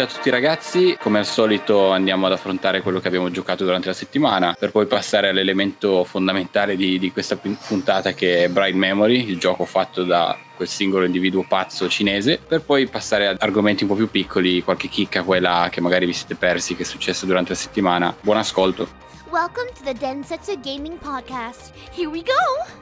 Ciao 0.00 0.08
a 0.08 0.12
tutti 0.14 0.30
ragazzi, 0.30 0.96
come 0.98 1.18
al 1.18 1.26
solito 1.26 1.90
andiamo 1.90 2.24
ad 2.24 2.32
affrontare 2.32 2.80
quello 2.80 3.00
che 3.00 3.08
abbiamo 3.08 3.30
giocato 3.30 3.64
durante 3.64 3.88
la 3.88 3.92
settimana 3.92 4.56
per 4.58 4.70
poi 4.70 4.86
passare 4.86 5.28
all'elemento 5.28 6.04
fondamentale 6.04 6.74
di, 6.74 6.98
di 6.98 7.12
questa 7.12 7.36
puntata 7.36 8.14
che 8.14 8.44
è 8.44 8.48
Bright 8.48 8.74
Memory, 8.74 9.28
il 9.28 9.38
gioco 9.38 9.66
fatto 9.66 10.02
da 10.02 10.38
quel 10.56 10.68
singolo 10.68 11.04
individuo 11.04 11.44
pazzo 11.46 11.86
cinese, 11.86 12.38
per 12.38 12.62
poi 12.62 12.86
passare 12.86 13.26
ad 13.26 13.36
argomenti 13.40 13.82
un 13.82 13.90
po' 13.90 13.94
più 13.94 14.08
piccoli, 14.08 14.62
qualche 14.62 14.88
chicca 14.88 15.22
qua 15.22 15.38
là 15.38 15.68
che 15.70 15.82
magari 15.82 16.06
vi 16.06 16.14
siete 16.14 16.34
persi, 16.34 16.74
che 16.74 16.84
è 16.84 16.86
successo 16.86 17.26
durante 17.26 17.50
la 17.50 17.56
settimana. 17.56 18.16
Buon 18.22 18.38
ascolto. 18.38 18.88
Welcome 19.28 19.70
to 19.74 19.84
the 19.84 19.92
Densetsu 19.92 20.58
Gaming 20.62 20.96
Podcast. 20.96 21.72
Here 21.94 22.08
we 22.08 22.22
go! 22.22 22.79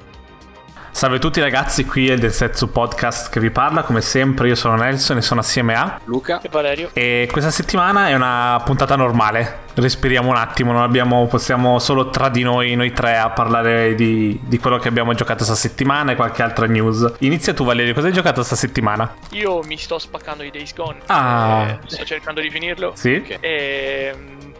Salve 0.90 1.16
a 1.16 1.18
tutti 1.20 1.40
ragazzi, 1.40 1.84
qui 1.84 2.08
è 2.08 2.14
il 2.14 2.18
Densetsu 2.18 2.72
Podcast 2.72 3.30
che 3.30 3.38
vi 3.38 3.50
parla, 3.50 3.82
come 3.82 4.00
sempre 4.00 4.48
io 4.48 4.56
sono 4.56 4.74
Nelson 4.74 5.18
e 5.18 5.22
sono 5.22 5.40
assieme 5.40 5.74
a 5.74 6.00
Luca 6.06 6.40
e 6.40 6.48
Valerio. 6.48 6.90
E 6.92 7.28
questa 7.30 7.50
settimana 7.52 8.08
è 8.08 8.14
una 8.14 8.60
puntata 8.64 8.96
normale, 8.96 9.60
respiriamo 9.74 10.30
un 10.30 10.36
attimo, 10.36 10.72
non 10.72 10.82
abbiamo, 10.82 11.26
possiamo 11.26 11.78
solo 11.78 12.10
tra 12.10 12.28
di 12.28 12.42
noi, 12.42 12.74
noi 12.74 12.92
tre, 12.92 13.16
a 13.16 13.30
parlare 13.30 13.94
di, 13.94 14.40
di 14.42 14.58
quello 14.58 14.78
che 14.78 14.88
abbiamo 14.88 15.12
giocato 15.12 15.44
questa 15.44 15.54
settimana 15.54 16.12
e 16.12 16.16
qualche 16.16 16.42
altra 16.42 16.66
news. 16.66 17.14
Inizia 17.20 17.54
tu 17.54 17.64
Valerio, 17.64 17.94
cosa 17.94 18.08
hai 18.08 18.12
giocato 18.12 18.36
questa 18.36 18.56
settimana? 18.56 19.14
Io 19.30 19.62
mi 19.62 19.76
sto 19.76 19.98
spaccando 19.98 20.42
i 20.42 20.50
Days 20.50 20.74
Gone, 20.74 20.98
ah. 21.06 21.66
Eh, 21.68 21.78
sto 21.86 22.04
cercando 22.04 22.40
di 22.40 22.50
finirlo. 22.50 22.92
Sì? 22.96 23.22
Okay. 23.24 23.38
E 23.40 24.16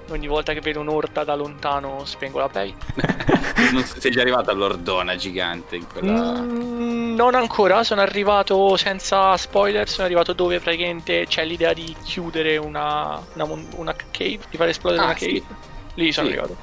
ogni 0.09 0.27
volta 0.27 0.53
che 0.53 0.61
vedo 0.61 0.81
un'orta 0.81 1.25
da 1.25 1.35
lontano 1.35 2.05
spengo 2.05 2.39
la 2.39 2.49
pay. 2.49 2.75
non 3.73 3.85
sei 3.85 4.11
già 4.11 4.21
arrivato 4.21 4.51
all'ordona 4.51 5.17
gigante 5.17 5.77
in 5.77 5.87
quella... 5.87 6.41
Mm, 6.41 7.15
non 7.15 7.35
ancora, 7.35 7.83
sono 7.85 8.01
arrivato 8.01 8.77
senza 8.77 9.37
spoiler, 9.37 9.89
sono 9.89 10.07
arrivato 10.07 10.33
dove 10.33 10.61
praticamente 10.61 11.27
c'è 11.27 11.45
l'idea 11.45 11.73
di 11.73 11.95
chiudere 12.05 12.57
una, 12.57 13.21
una, 13.35 13.47
una 13.77 13.95
cave, 14.11 14.41
di 14.49 14.57
far 14.57 14.69
esplodere 14.69 15.03
ah, 15.03 15.05
una 15.07 15.15
cave. 15.15 15.33
Sì. 15.33 15.45
Lì 15.95 16.13
sono 16.13 16.27
sì. 16.27 16.33
arrivato. 16.33 16.57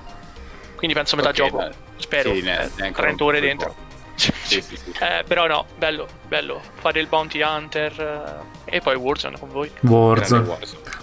Quindi 0.75 0.95
penso 0.95 1.16
metà 1.16 1.30
okay, 1.30 1.45
gioco. 1.45 1.58
Dai. 1.58 1.72
Spero. 1.98 2.33
Sì, 2.33 2.42
ne, 2.42 2.72
30 2.92 3.23
ore 3.23 3.39
dentro. 3.39 3.75
Sì, 4.16 4.61
sì, 4.61 4.77
sì. 4.77 4.94
Eh, 5.02 5.25
però 5.27 5.45
no, 5.45 5.66
bello, 5.75 6.08
bello. 6.25 6.61
Fare 6.75 7.02
il 7.02 7.08
bounty 7.08 7.42
hunter 7.42 8.42
eh, 8.66 8.77
e 8.77 8.80
poi 8.80 8.95
Warzone 8.95 9.38
con 9.38 9.50
voi. 9.50 9.70
Warzone. 9.81 10.48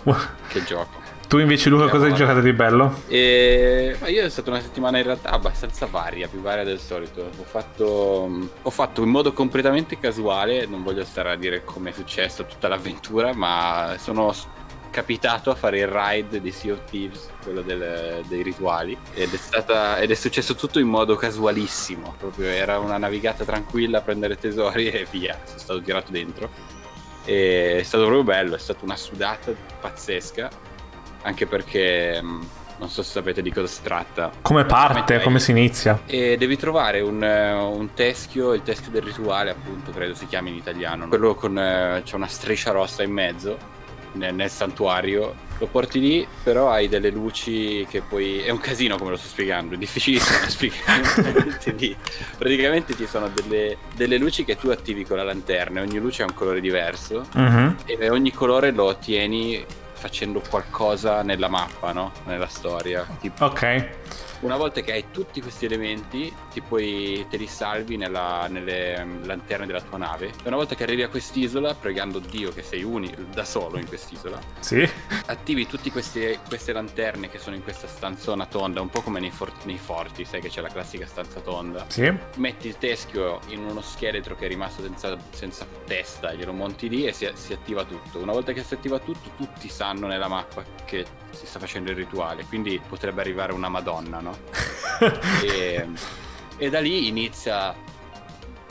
Warzone. 0.03 0.29
che 0.49 0.65
gioco. 0.65 1.02
Tu 1.33 1.39
invece 1.39 1.71
Luca 1.71 1.89
cosa 1.89 2.05
hai 2.05 2.13
giocato 2.13 2.41
di 2.41 2.53
bello? 2.53 3.05
E... 3.09 3.97
Ma 3.99 4.09
io 4.09 4.23
è 4.23 4.29
stata 4.29 4.51
una 4.51 4.61
settimana 4.61 4.99
in 4.99 5.05
realtà 5.05 5.31
abbastanza 5.31 5.87
varia, 5.87 6.29
più 6.29 6.43
varia 6.43 6.63
del 6.63 6.79
solito. 6.79 7.23
Ho 7.23 7.45
fatto... 7.45 8.51
Ho 8.61 8.69
fatto 8.69 9.03
in 9.03 9.09
modo 9.09 9.33
completamente 9.33 9.99
casuale, 9.99 10.67
non 10.67 10.83
voglio 10.83 11.07
stare 11.07 11.31
a 11.31 11.37
dire 11.37 11.65
come 11.65 11.89
è 11.89 11.93
successo 11.95 12.45
tutta 12.45 12.69
l'avventura, 12.69 13.33
ma 13.33 13.95
sono 13.99 14.31
capitato 14.91 15.49
a 15.49 15.55
fare 15.55 15.79
il 15.79 15.87
ride 15.87 16.39
di 16.39 16.51
Sea 16.51 16.75
of 16.75 16.85
Thieves, 16.85 17.31
quello 17.43 17.63
del, 17.63 18.23
dei 18.29 18.43
rituali, 18.43 18.95
ed 19.15 19.33
è, 19.33 19.39
stata, 19.39 20.01
ed 20.01 20.11
è 20.11 20.15
successo 20.15 20.55
tutto 20.55 20.81
in 20.81 20.89
modo 20.89 21.17
casualissimo, 21.17 22.15
proprio 22.19 22.49
era 22.49 22.79
una 22.79 22.99
navigata 22.99 23.43
tranquilla 23.45 24.01
a 24.01 24.03
prendere 24.03 24.37
tesori 24.37 24.91
e 24.91 25.07
via, 25.11 25.41
sono 25.45 25.59
stato 25.59 25.81
tirato 25.81 26.13
dentro. 26.13 26.51
E 27.25 27.79
è 27.79 27.83
stato 27.85 28.05
proprio 28.05 28.23
bello, 28.23 28.55
è 28.55 28.59
stata 28.59 28.85
una 28.85 28.97
sudata 28.97 29.51
pazzesca 29.81 30.72
anche 31.23 31.47
perché 31.47 32.21
mm, 32.23 32.43
non 32.83 32.91
so 32.91 33.03
se 33.03 33.13
sapete 33.13 33.43
di 33.43 33.53
cosa 33.53 33.69
si 33.69 33.81
tratta. 33.83 34.33
Come 34.43 34.65
parte, 34.65 35.21
come, 35.23 35.39
si 35.39 35.53
inizia? 35.53 36.01
E 36.07 36.37
devi 36.37 36.57
trovare 36.57 37.01
un, 37.01 37.23
eh, 37.23 37.53
un, 37.53 37.95
teschio, 37.95 38.55
il 38.55 38.63
teschio 38.63 38.91
del 38.91 39.03
rituale, 39.03 39.51
appunto, 39.51 39.93
credo 39.93 40.15
si 40.15 40.27
chiami 40.27 40.51
in 40.51 40.57
italiano. 40.57 41.07
Quello 41.07 41.37
con 41.37 41.57
eh, 41.57 42.03
c'è 42.05 42.17
una 42.17 42.27
striscia 42.27 42.73
rossa 42.73 43.05
in 43.05 43.13
mezzo 43.13 43.57
nel, 44.15 44.35
nel, 44.35 44.51
santuario. 44.51 45.51
Lo 45.59 45.69
porti 45.69 46.01
lì, 46.01 46.27
però 46.43 46.71
hai 46.71 46.89
delle 46.89 47.11
luci 47.11 47.87
che 47.89 48.03
poi. 48.03 48.41
È 48.41 48.51
un 48.51 48.59
casino 48.59 48.97
come 48.97 49.11
lo 49.11 49.17
sto 49.17 49.29
spiegando, 49.29 49.75
è 49.77 49.79
difficilissimo 49.79 50.41
da 50.41 50.49
spiegare. 50.51 51.97
Praticamente 52.37 52.97
ci 52.97 53.07
sono 53.07 53.29
delle, 53.29 53.77
delle, 53.95 54.19
luci 54.19 54.45
che 54.45 54.57
tu 54.57 54.71
attivi 54.71 55.05
con 55.05 55.19
la 55.19 55.23
lanterna, 55.23 55.83
ogni 55.83 55.99
luce 55.99 56.23
ha 56.23 56.27
un 56.27 56.35
colore 56.35 56.61
diverso. 56.61 57.25
Uh-huh. 57.33 57.77
E 57.87 58.11
ogni 58.11 58.33
colore 58.33 58.73
lo 58.73 58.87
ottieni 58.87 59.65
facendo 60.03 60.43
qualcosa 60.51 61.23
nella 61.23 61.47
mappa, 61.47 61.93
no? 61.93 62.11
Nella 62.25 62.49
storia. 62.49 63.07
Tipo, 63.21 63.45
ok. 63.45 63.91
Una 64.43 64.57
volta 64.57 64.81
che 64.81 64.91
hai 64.91 65.05
tutti 65.13 65.41
questi 65.41 65.67
elementi, 65.67 66.33
ti 66.53 66.61
puoi, 66.61 67.25
te 67.31 67.37
li 67.37 67.47
salvi 67.47 67.97
nella, 67.97 68.49
nelle 68.49 69.05
mm, 69.05 69.25
lanterne 69.25 69.67
della 69.67 69.81
tua 69.81 69.99
nave. 69.99 70.27
E 70.27 70.49
una 70.49 70.57
volta 70.57 70.75
che 70.75 70.83
arrivi 70.83 71.05
a 71.05 71.09
quest'isola, 71.09 71.75
pregando 71.75 72.19
Dio 72.19 72.51
che 72.51 72.63
sei 72.65 72.83
uni 72.83 73.15
da 73.33 73.45
solo 73.45 73.79
in 73.79 73.87
quest'isola, 73.87 74.41
sì. 74.59 74.87
attivi 75.27 75.69
tutte 75.69 75.93
queste, 75.93 76.41
queste 76.49 76.73
lanterne 76.73 77.31
che 77.31 77.39
sono 77.39 77.55
in 77.55 77.63
questa 77.63 77.87
stanzona 77.87 78.45
tonda, 78.47 78.81
un 78.81 78.89
po' 78.89 79.01
come 79.01 79.21
nei, 79.21 79.31
for- 79.31 79.53
nei, 79.63 79.79
forti, 79.79 80.25
sai 80.25 80.41
che 80.41 80.49
c'è 80.49 80.61
la 80.61 80.71
classica 80.71 81.07
stanza 81.07 81.39
tonda. 81.39 81.85
Sì. 81.87 82.13
Metti 82.37 82.67
il 82.67 82.79
teschio 82.79 83.39
in 83.51 83.65
uno 83.65 83.81
scheletro 83.81 84.35
che 84.35 84.47
è 84.47 84.49
rimasto 84.49 84.83
senza, 84.83 85.17
senza 85.31 85.65
testa, 85.87 86.35
glielo 86.35 86.53
monti 86.53 86.89
lì 86.89 87.07
e 87.07 87.13
si, 87.13 87.31
si 87.35 87.53
attiva 87.53 87.85
tutto. 87.85 88.19
Una 88.19 88.33
volta 88.33 88.53
che 88.53 88.65
si 88.65 88.75
attiva 88.75 88.99
tutto, 88.99 89.31
tutti 89.37 89.69
sanno 89.69 90.09
nella 90.09 90.27
mappa 90.27 90.65
che 90.85 91.07
si 91.31 91.47
sta 91.47 91.61
facendo 91.61 91.91
il 91.91 91.97
rituale, 91.97 92.45
quindi 92.45 92.81
potrebbe 92.87 93.21
arrivare 93.21 93.53
una 93.53 93.69
Madonna, 93.69 94.21
no? 94.21 94.32
e, 95.43 95.89
e, 96.57 96.71
da 96.71 96.81
lì 96.81 97.09
inizia, 97.09 97.75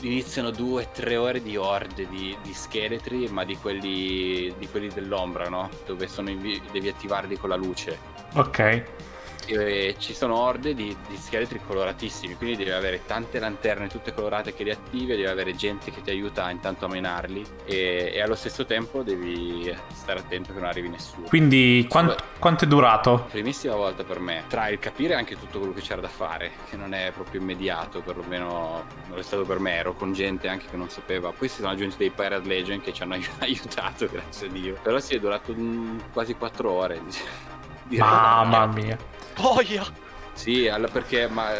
iniziano 0.00 0.50
due 0.50 0.84
o 0.84 0.88
tre 0.92 1.16
ore 1.16 1.42
di 1.42 1.56
orde 1.56 2.08
di, 2.08 2.36
di 2.42 2.52
scheletri, 2.52 3.28
ma 3.28 3.44
di 3.44 3.56
quelli, 3.56 4.54
di 4.58 4.68
quelli 4.68 4.88
dell'ombra, 4.88 5.48
no? 5.48 5.68
Dove 5.86 6.08
invi- 6.16 6.62
devi 6.70 6.88
attivarli 6.88 7.36
con 7.36 7.48
la 7.48 7.56
luce. 7.56 7.98
Ok 8.34 9.10
e 9.46 9.96
ci 9.98 10.14
sono 10.14 10.38
orde 10.38 10.74
di, 10.74 10.96
di, 11.08 11.16
scheletri 11.16 11.60
coloratissimi, 11.66 12.36
quindi 12.36 12.56
devi 12.56 12.70
avere 12.70 13.02
tante 13.06 13.38
lanterne 13.38 13.88
tutte 13.88 14.12
colorate 14.14 14.54
che 14.54 14.64
li 14.64 14.70
attivi, 14.70 15.06
devi 15.06 15.26
avere 15.26 15.54
gente 15.54 15.90
che 15.90 16.02
ti 16.02 16.10
aiuta 16.10 16.50
intanto 16.50 16.84
a 16.84 16.88
menarli 16.88 17.44
e, 17.64 18.12
e 18.14 18.20
allo 18.20 18.34
stesso 18.34 18.64
tempo 18.64 19.02
devi 19.02 19.74
stare 19.92 20.20
attento 20.20 20.52
che 20.52 20.58
non 20.58 20.68
arrivi 20.68 20.88
nessuno. 20.88 21.26
Quindi 21.28 21.86
quant, 21.88 22.16
quanto 22.38 22.64
è 22.64 22.68
durato? 22.68 23.26
Primissima 23.30 23.74
volta 23.74 24.04
per 24.04 24.20
me, 24.20 24.44
tra 24.48 24.68
il 24.68 24.78
capire 24.78 25.14
anche 25.14 25.38
tutto 25.38 25.58
quello 25.58 25.74
che 25.74 25.80
c'era 25.80 26.00
da 26.00 26.08
fare, 26.08 26.52
che 26.68 26.76
non 26.76 26.94
è 26.94 27.10
proprio 27.12 27.40
immediato, 27.40 28.00
perlomeno 28.00 28.84
non 29.08 29.18
è 29.18 29.22
stato 29.22 29.44
per 29.44 29.58
me, 29.58 29.74
ero 29.74 29.94
con 29.94 30.12
gente 30.12 30.48
anche 30.48 30.66
che 30.70 30.76
non 30.76 30.88
sapeva. 30.88 31.32
Poi 31.32 31.48
si 31.48 31.56
sono 31.56 31.70
aggiunti 31.70 31.96
dei 31.96 32.10
Pirate 32.10 32.46
Legend 32.46 32.82
che 32.82 32.92
ci 32.92 33.02
hanno 33.02 33.18
aiutato, 33.40 34.06
grazie 34.10 34.46
a 34.46 34.50
Dio. 34.50 34.78
Però 34.82 34.98
sì, 34.98 35.14
è 35.14 35.20
durato 35.20 35.54
quasi 36.12 36.34
quattro 36.34 36.70
ore. 36.70 37.00
Mamma 37.88 38.66
mia. 38.66 39.11
Boia! 39.34 40.10
Sì, 40.34 40.66
alla, 40.66 40.88
perché 40.88 41.28
ma, 41.28 41.50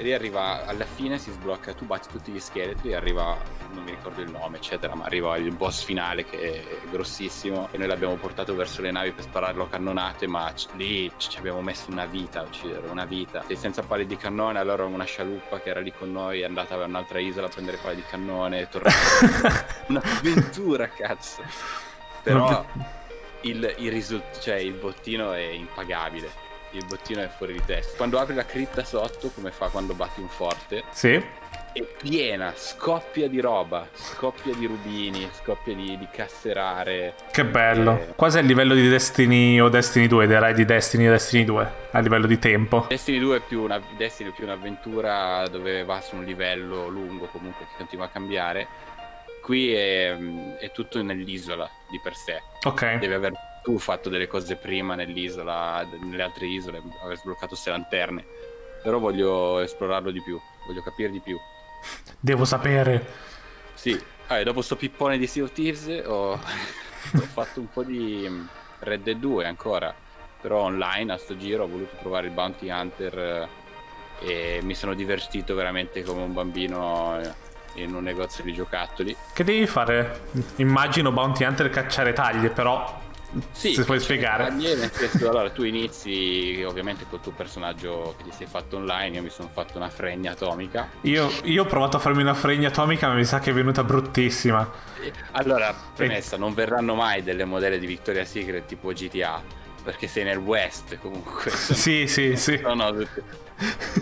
lì 0.00 0.12
arriva 0.12 0.64
alla 0.64 0.86
fine, 0.86 1.18
si 1.18 1.30
sblocca, 1.30 1.74
tu 1.74 1.84
batti 1.84 2.08
tutti 2.08 2.32
gli 2.32 2.40
scheletri, 2.40 2.94
arriva, 2.94 3.36
non 3.72 3.84
mi 3.84 3.90
ricordo 3.90 4.22
il 4.22 4.30
nome, 4.30 4.56
eccetera, 4.56 4.94
ma 4.94 5.04
arriva 5.04 5.36
il 5.36 5.54
boss 5.54 5.84
finale 5.84 6.24
che 6.24 6.38
è 6.38 6.88
grossissimo 6.90 7.68
e 7.70 7.76
noi 7.76 7.86
l'abbiamo 7.86 8.16
portato 8.16 8.54
verso 8.54 8.80
le 8.80 8.90
navi 8.90 9.12
per 9.12 9.24
spararlo 9.24 9.64
a 9.64 9.68
cannonate, 9.68 10.26
ma 10.26 10.50
c- 10.54 10.68
lì 10.74 11.12
ci 11.18 11.36
abbiamo 11.36 11.60
messo 11.60 11.90
una 11.90 12.06
vita 12.06 12.40
a 12.40 12.44
uccidere, 12.44 12.88
una 12.88 13.04
vita. 13.04 13.44
E 13.46 13.56
senza 13.56 13.82
pali 13.82 14.06
di 14.06 14.16
cannone, 14.16 14.58
allora 14.58 14.84
una 14.84 15.04
scialuppa 15.04 15.60
che 15.60 15.68
era 15.68 15.80
lì 15.80 15.92
con 15.92 16.10
noi 16.10 16.40
è 16.40 16.44
andata 16.44 16.74
a 16.76 16.84
un'altra 16.84 17.18
isola 17.20 17.46
a 17.46 17.50
prendere 17.50 17.76
pali 17.76 17.96
di 17.96 18.04
cannone, 18.08 18.60
è 18.60 18.68
tornata. 18.68 19.66
Un'avventura, 19.88 20.88
cazzo! 20.88 21.42
Però 22.22 22.64
il, 23.42 23.74
il, 23.78 23.92
risult- 23.92 24.40
cioè, 24.40 24.56
il 24.56 24.72
bottino 24.72 25.32
è 25.32 25.42
impagabile 25.42 26.43
il 26.78 26.84
bottino 26.86 27.20
è 27.20 27.28
fuori 27.28 27.52
di 27.52 27.62
testa. 27.64 27.96
Quando 27.96 28.18
apri 28.18 28.34
la 28.34 28.44
cripta 28.44 28.84
sotto, 28.84 29.30
come 29.34 29.50
fa 29.50 29.68
quando 29.68 29.94
batti 29.94 30.20
un 30.20 30.28
forte, 30.28 30.84
sì. 30.90 31.12
è 31.12 31.82
piena, 32.00 32.52
scoppia 32.56 33.28
di 33.28 33.40
roba, 33.40 33.88
scoppia 33.92 34.54
di 34.54 34.66
rubini, 34.66 35.28
scoppia 35.32 35.74
di, 35.74 35.96
di 35.96 36.08
casse 36.10 36.52
rare. 36.52 37.14
Che 37.30 37.44
bello. 37.44 37.98
E... 37.98 38.14
Quasi 38.14 38.38
al 38.38 38.44
livello 38.44 38.74
di 38.74 38.88
Destiny 38.88 39.60
o 39.60 39.68
Destiny 39.68 40.06
2, 40.06 40.26
direi 40.26 40.54
di 40.54 40.64
Destiny 40.64 41.06
o 41.06 41.10
Destiny 41.10 41.44
2, 41.44 41.72
a 41.92 41.98
livello 42.00 42.26
di 42.26 42.38
tempo. 42.38 42.86
Destiny 42.88 43.18
2 43.18 43.36
è 43.36 43.40
più, 43.40 43.62
una, 43.62 43.80
Destiny 43.96 44.30
è 44.30 44.32
più 44.32 44.44
un'avventura 44.44 45.46
dove 45.48 45.84
va 45.84 46.00
su 46.00 46.16
un 46.16 46.24
livello 46.24 46.88
lungo 46.88 47.26
comunque 47.26 47.66
che 47.66 47.72
continua 47.76 48.06
a 48.06 48.08
cambiare. 48.08 48.66
Qui 49.40 49.74
è, 49.74 50.16
è 50.58 50.70
tutto 50.72 51.02
nell'isola 51.02 51.68
di 51.90 52.00
per 52.02 52.14
sé. 52.14 52.40
Ok. 52.62 52.96
Devi 52.96 53.12
avere 53.12 53.34
tu 53.64 53.78
fatto 53.78 54.10
delle 54.10 54.26
cose 54.26 54.56
prima 54.56 54.94
nell'isola, 54.94 55.88
nelle 56.02 56.22
altre 56.22 56.46
isole, 56.46 56.82
aver 57.02 57.16
sbloccato 57.16 57.48
queste 57.48 57.70
lanterne. 57.70 58.24
Però 58.82 58.98
voglio 58.98 59.60
esplorarlo 59.60 60.10
di 60.10 60.22
più, 60.22 60.38
voglio 60.66 60.82
capire 60.82 61.10
di 61.10 61.20
più. 61.20 61.38
Devo 62.20 62.44
sapere. 62.44 63.06
Sì, 63.72 63.98
ah, 64.26 64.42
dopo 64.42 64.60
sto 64.60 64.76
pippone 64.76 65.16
di 65.16 65.26
Sea 65.26 65.44
of 65.44 65.52
Thieves 65.52 66.04
ho, 66.06 66.32
ho 66.36 67.20
fatto 67.32 67.60
un 67.60 67.70
po' 67.70 67.82
di 67.82 68.30
Red 68.80 69.02
Dead 69.02 69.18
2 69.18 69.46
ancora, 69.46 69.94
però 70.40 70.60
online 70.60 71.14
a 71.14 71.16
sto 71.16 71.34
giro 71.34 71.64
ho 71.64 71.68
voluto 71.68 71.96
provare 71.98 72.26
il 72.26 72.32
Bounty 72.32 72.70
Hunter 72.70 73.18
eh, 73.18 74.58
e 74.58 74.60
mi 74.62 74.74
sono 74.74 74.92
divertito 74.92 75.54
veramente 75.54 76.02
come 76.02 76.22
un 76.22 76.34
bambino 76.34 77.18
eh, 77.18 77.82
in 77.82 77.94
un 77.94 78.02
negozio 78.02 78.44
di 78.44 78.52
giocattoli. 78.52 79.16
Che 79.32 79.44
devi 79.44 79.66
fare? 79.66 80.28
Immagino 80.56 81.10
Bounty 81.12 81.44
Hunter 81.44 81.70
cacciare 81.70 82.12
taglie, 82.12 82.50
però 82.50 83.00
Sì, 83.52 83.74
se 83.74 83.84
puoi 83.84 84.00
spiegare. 84.00 84.50
Nel 84.50 84.90
senso, 84.92 85.28
allora 85.28 85.50
tu 85.50 85.64
inizi 85.64 86.64
ovviamente 86.66 87.06
col 87.08 87.20
tuo 87.20 87.32
personaggio 87.32 88.14
che 88.16 88.24
ti 88.24 88.32
sei 88.32 88.46
fatto 88.46 88.76
online, 88.76 89.16
io 89.16 89.22
mi 89.22 89.30
sono 89.30 89.48
fatto 89.52 89.76
una 89.76 89.88
fregna 89.88 90.32
atomica. 90.32 90.90
Io, 91.02 91.30
io 91.44 91.62
ho 91.62 91.66
provato 91.66 91.96
a 91.96 92.00
farmi 92.00 92.22
una 92.22 92.34
fregna 92.34 92.68
atomica 92.68 93.08
ma 93.08 93.14
mi 93.14 93.24
sa 93.24 93.40
che 93.40 93.50
è 93.50 93.54
venuta 93.54 93.82
bruttissima. 93.82 94.70
Allora, 95.32 95.74
premessa, 95.94 96.36
e... 96.36 96.38
non 96.38 96.54
verranno 96.54 96.94
mai 96.94 97.22
delle 97.22 97.44
modelle 97.44 97.78
di 97.78 97.86
Victoria's 97.86 98.30
Secret 98.30 98.66
tipo 98.66 98.88
GTA, 98.92 99.42
perché 99.82 100.06
sei 100.06 100.24
nel 100.24 100.38
West 100.38 100.98
comunque. 100.98 101.50
sì, 101.50 102.06
sì, 102.08 102.36
sì. 102.36 102.60
No, 102.60 102.74
no, 102.74 103.06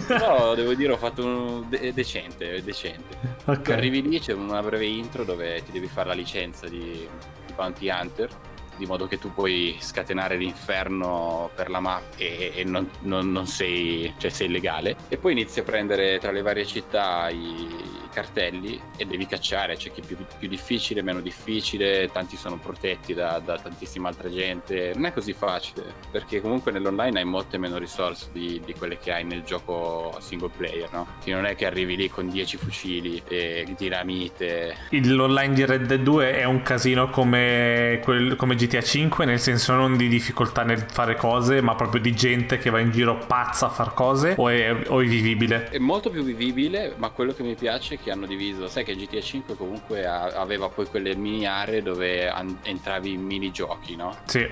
Però 0.06 0.54
devo 0.54 0.74
dire 0.74 0.92
ho 0.92 0.96
fatto 0.96 1.24
un 1.24 1.68
de- 1.68 1.92
decente, 1.92 2.62
decente. 2.62 3.40
Okay. 3.44 3.74
Arrivi 3.74 4.02
lì, 4.02 4.20
c'è 4.20 4.32
una 4.32 4.62
breve 4.62 4.86
intro 4.86 5.24
dove 5.24 5.62
ti 5.62 5.72
devi 5.72 5.88
fare 5.88 6.08
la 6.08 6.14
licenza 6.14 6.68
di, 6.68 7.08
di 7.46 7.52
Bounty 7.54 7.90
Hunter 7.90 8.50
di 8.82 8.88
modo 8.88 9.06
che 9.06 9.18
tu 9.18 9.32
puoi 9.32 9.76
scatenare 9.78 10.36
l'inferno 10.36 11.50
per 11.54 11.70
la 11.70 11.78
mappa 11.78 12.16
e, 12.16 12.52
e 12.56 12.64
non, 12.64 12.88
non, 13.02 13.30
non, 13.30 13.46
sei, 13.46 14.12
cioè 14.18 14.30
sei 14.30 14.48
illegale. 14.48 14.96
E 15.08 15.16
poi 15.16 15.32
inizi 15.32 15.60
a 15.60 15.62
prendere 15.62 16.18
tra 16.18 16.32
le 16.32 16.42
varie 16.42 16.66
città 16.66 17.28
i 17.28 18.00
cartelli 18.12 18.80
e 18.96 19.04
devi 19.06 19.26
cacciare, 19.26 19.76
c'è 19.76 19.90
chi 19.90 20.00
è 20.00 20.04
più, 20.04 20.16
più 20.38 20.48
difficile, 20.48 21.02
meno 21.02 21.20
difficile, 21.20 22.10
tanti 22.12 22.36
sono 22.36 22.58
protetti 22.58 23.14
da, 23.14 23.40
da, 23.44 23.58
tantissima 23.58 24.08
altra 24.08 24.28
gente. 24.28 24.92
Non 24.94 25.06
è 25.06 25.12
così 25.12 25.32
facile, 25.32 25.84
perché 26.10 26.40
comunque 26.40 26.72
nell'online 26.72 27.20
hai 27.20 27.24
molte 27.24 27.58
meno 27.58 27.78
risorse 27.78 28.28
di, 28.32 28.60
di 28.64 28.74
quelle 28.74 28.98
che 28.98 29.12
hai 29.12 29.24
nel 29.24 29.42
gioco 29.42 30.16
single 30.20 30.50
player, 30.56 30.92
no? 30.92 31.06
Che 31.22 31.32
non 31.32 31.46
è 31.46 31.54
che 31.54 31.66
arrivi 31.66 31.96
lì 31.96 32.08
con 32.08 32.28
10 32.28 32.56
fucili 32.56 33.22
e 33.26 33.66
dinamite. 33.76 34.76
L'online 34.90 35.54
di 35.54 35.64
Red 35.64 35.86
Dead 35.86 36.02
2 36.02 36.38
è 36.38 36.44
un 36.44 36.62
casino 36.62 37.08
come, 37.10 38.00
quel, 38.02 38.36
come 38.36 38.54
GTA 38.54 38.71
5, 38.80 39.24
nel 39.24 39.40
senso 39.40 39.74
non 39.74 39.96
di 39.96 40.08
difficoltà 40.08 40.62
nel 40.62 40.80
fare 40.80 41.16
cose, 41.16 41.60
ma 41.60 41.74
proprio 41.74 42.00
di 42.00 42.14
gente 42.14 42.58
che 42.58 42.70
va 42.70 42.78
in 42.78 42.90
giro 42.90 43.18
pazza 43.26 43.66
a 43.66 43.68
far 43.68 43.92
cose, 43.92 44.34
o 44.38 44.48
è, 44.48 44.84
o 44.88 45.00
è 45.00 45.04
vivibile? 45.04 45.68
È 45.68 45.78
molto 45.78 46.08
più 46.10 46.22
vivibile, 46.22 46.94
ma 46.96 47.10
quello 47.10 47.32
che 47.32 47.42
mi 47.42 47.54
piace 47.54 47.96
è 47.96 47.98
che 47.98 48.10
hanno 48.10 48.26
diviso, 48.26 48.68
sai 48.68 48.84
che 48.84 48.94
GTA 48.94 49.20
5 49.20 49.56
comunque 49.56 50.06
aveva 50.06 50.68
poi 50.68 50.86
quelle 50.86 51.14
mini 51.16 51.46
aree 51.46 51.82
dove 51.82 52.30
an- 52.30 52.58
entravi 52.62 53.12
in 53.12 53.22
minigiochi, 53.22 53.96
no? 53.96 54.16
Sì. 54.24 54.48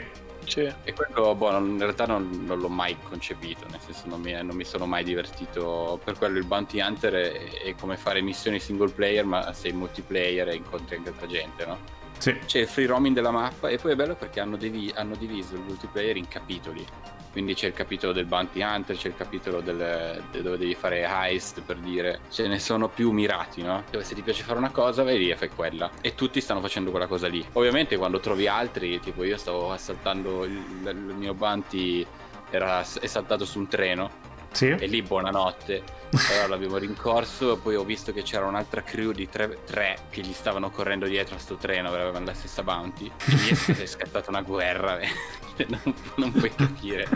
Sì. 0.47 0.69
E 0.83 0.93
quello, 0.95 1.35
boh, 1.37 1.57
in 1.59 1.79
realtà 1.79 2.07
non, 2.07 2.43
non, 2.45 2.59
l'ho 2.59 2.69
mai 2.69 2.97
concepito, 3.01 3.67
nel 3.71 3.79
senso 3.81 4.09
non 4.09 4.21
mi, 4.21 4.33
non 4.33 4.57
mi, 4.57 4.65
sono 4.65 4.85
mai 4.85 5.05
divertito. 5.05 6.01
Per 6.03 6.19
quello 6.19 6.39
il 6.39 6.45
Bounty 6.45 6.81
Hunter 6.81 7.13
è, 7.13 7.63
è, 7.63 7.75
come 7.77 7.97
fare 7.97 8.21
missioni 8.21 8.59
single 8.59 8.91
player, 8.91 9.25
ma 9.25 9.53
sei 9.53 9.73
multiplayer 9.73 10.49
e 10.49 10.57
incontri 10.57 10.97
anche 10.97 11.11
altra 11.11 11.27
gente, 11.29 11.67
no? 11.67 11.79
Sì. 12.21 12.39
C'è 12.45 12.59
il 12.59 12.67
free 12.67 12.87
roaming 12.87 13.15
della 13.15 13.31
mappa 13.31 13.71
e 13.71 13.79
poi 13.79 13.93
è 13.93 13.97
bello 13.97 14.15
perché 14.15 14.41
hanno, 14.41 14.57
devi, 14.57 14.93
hanno 14.95 15.17
diviso 15.17 15.55
il 15.55 15.63
multiplayer 15.63 16.17
in 16.19 16.29
capitoli. 16.29 16.85
Quindi 17.33 17.55
c'è 17.55 17.69
il 17.69 17.73
capitolo 17.73 18.13
del 18.13 18.27
Bounty 18.27 18.61
Hunter, 18.61 18.95
c'è 18.95 19.09
il 19.09 19.17
capitolo 19.17 19.61
del, 19.61 20.23
de, 20.31 20.43
dove 20.43 20.59
devi 20.59 20.75
fare 20.75 21.07
heist 21.09 21.63
per 21.63 21.77
dire. 21.77 22.21
Ce 22.29 22.47
ne 22.47 22.59
sono 22.59 22.89
più 22.89 23.11
mirati, 23.13 23.63
no? 23.63 23.85
Dove 23.91 24.05
se 24.05 24.15
ti 24.15 24.21
piace 24.21 24.43
fare 24.43 24.59
una 24.59 24.71
cosa 24.71 25.03
vai 25.03 25.17
lì 25.17 25.31
e 25.31 25.37
fai 25.37 25.49
quella. 25.49 25.91
E 26.03 26.15
tutti 26.15 26.41
stanno 26.43 26.61
facendo 26.61 26.91
quella 26.91 27.07
cosa 27.07 27.27
lì. 27.29 27.43
Ovviamente 27.55 27.97
quando 27.97 28.21
trovi 28.21 28.49
altri, 28.49 29.01
tipo 29.01 29.25
io 29.25 29.39
stavo 29.39 29.73
assaltando 29.73 30.45
il, 30.45 30.63
il 30.85 31.15
mio 31.17 31.33
Bounty, 31.33 32.05
era, 32.51 32.81
è 32.81 33.07
saltato 33.07 33.47
su 33.47 33.61
un 33.61 33.69
treno 33.69 34.29
sì. 34.53 34.69
E 34.69 34.87
lì 34.87 35.03
buonanotte. 35.03 35.99
Allora 36.31 36.49
l'abbiamo 36.49 36.77
rincorso. 36.77 37.57
Poi 37.57 37.77
ho 37.77 37.85
visto 37.85 38.13
che 38.13 38.23
c'era 38.23 38.47
un'altra 38.47 38.83
crew 38.83 39.13
di 39.13 39.29
tre, 39.29 39.59
tre 39.65 39.99
che 40.11 40.23
gli 40.23 40.33
stavano 40.33 40.71
correndo 40.71 41.07
dietro 41.07 41.37
a 41.37 41.39
sto 41.39 41.57
treno. 41.57 41.89
Avevano 41.89 42.25
la 42.25 42.35
stessa 42.35 42.63
bounty. 42.63 43.07
E 43.07 43.35
lì 43.35 43.83
è 43.83 43.87
scattata 43.87 44.31
una 44.31 44.43
guerra. 44.43 44.99
non, 45.69 45.95
non, 46.17 46.33
puoi 46.33 46.53
capire. 46.55 47.07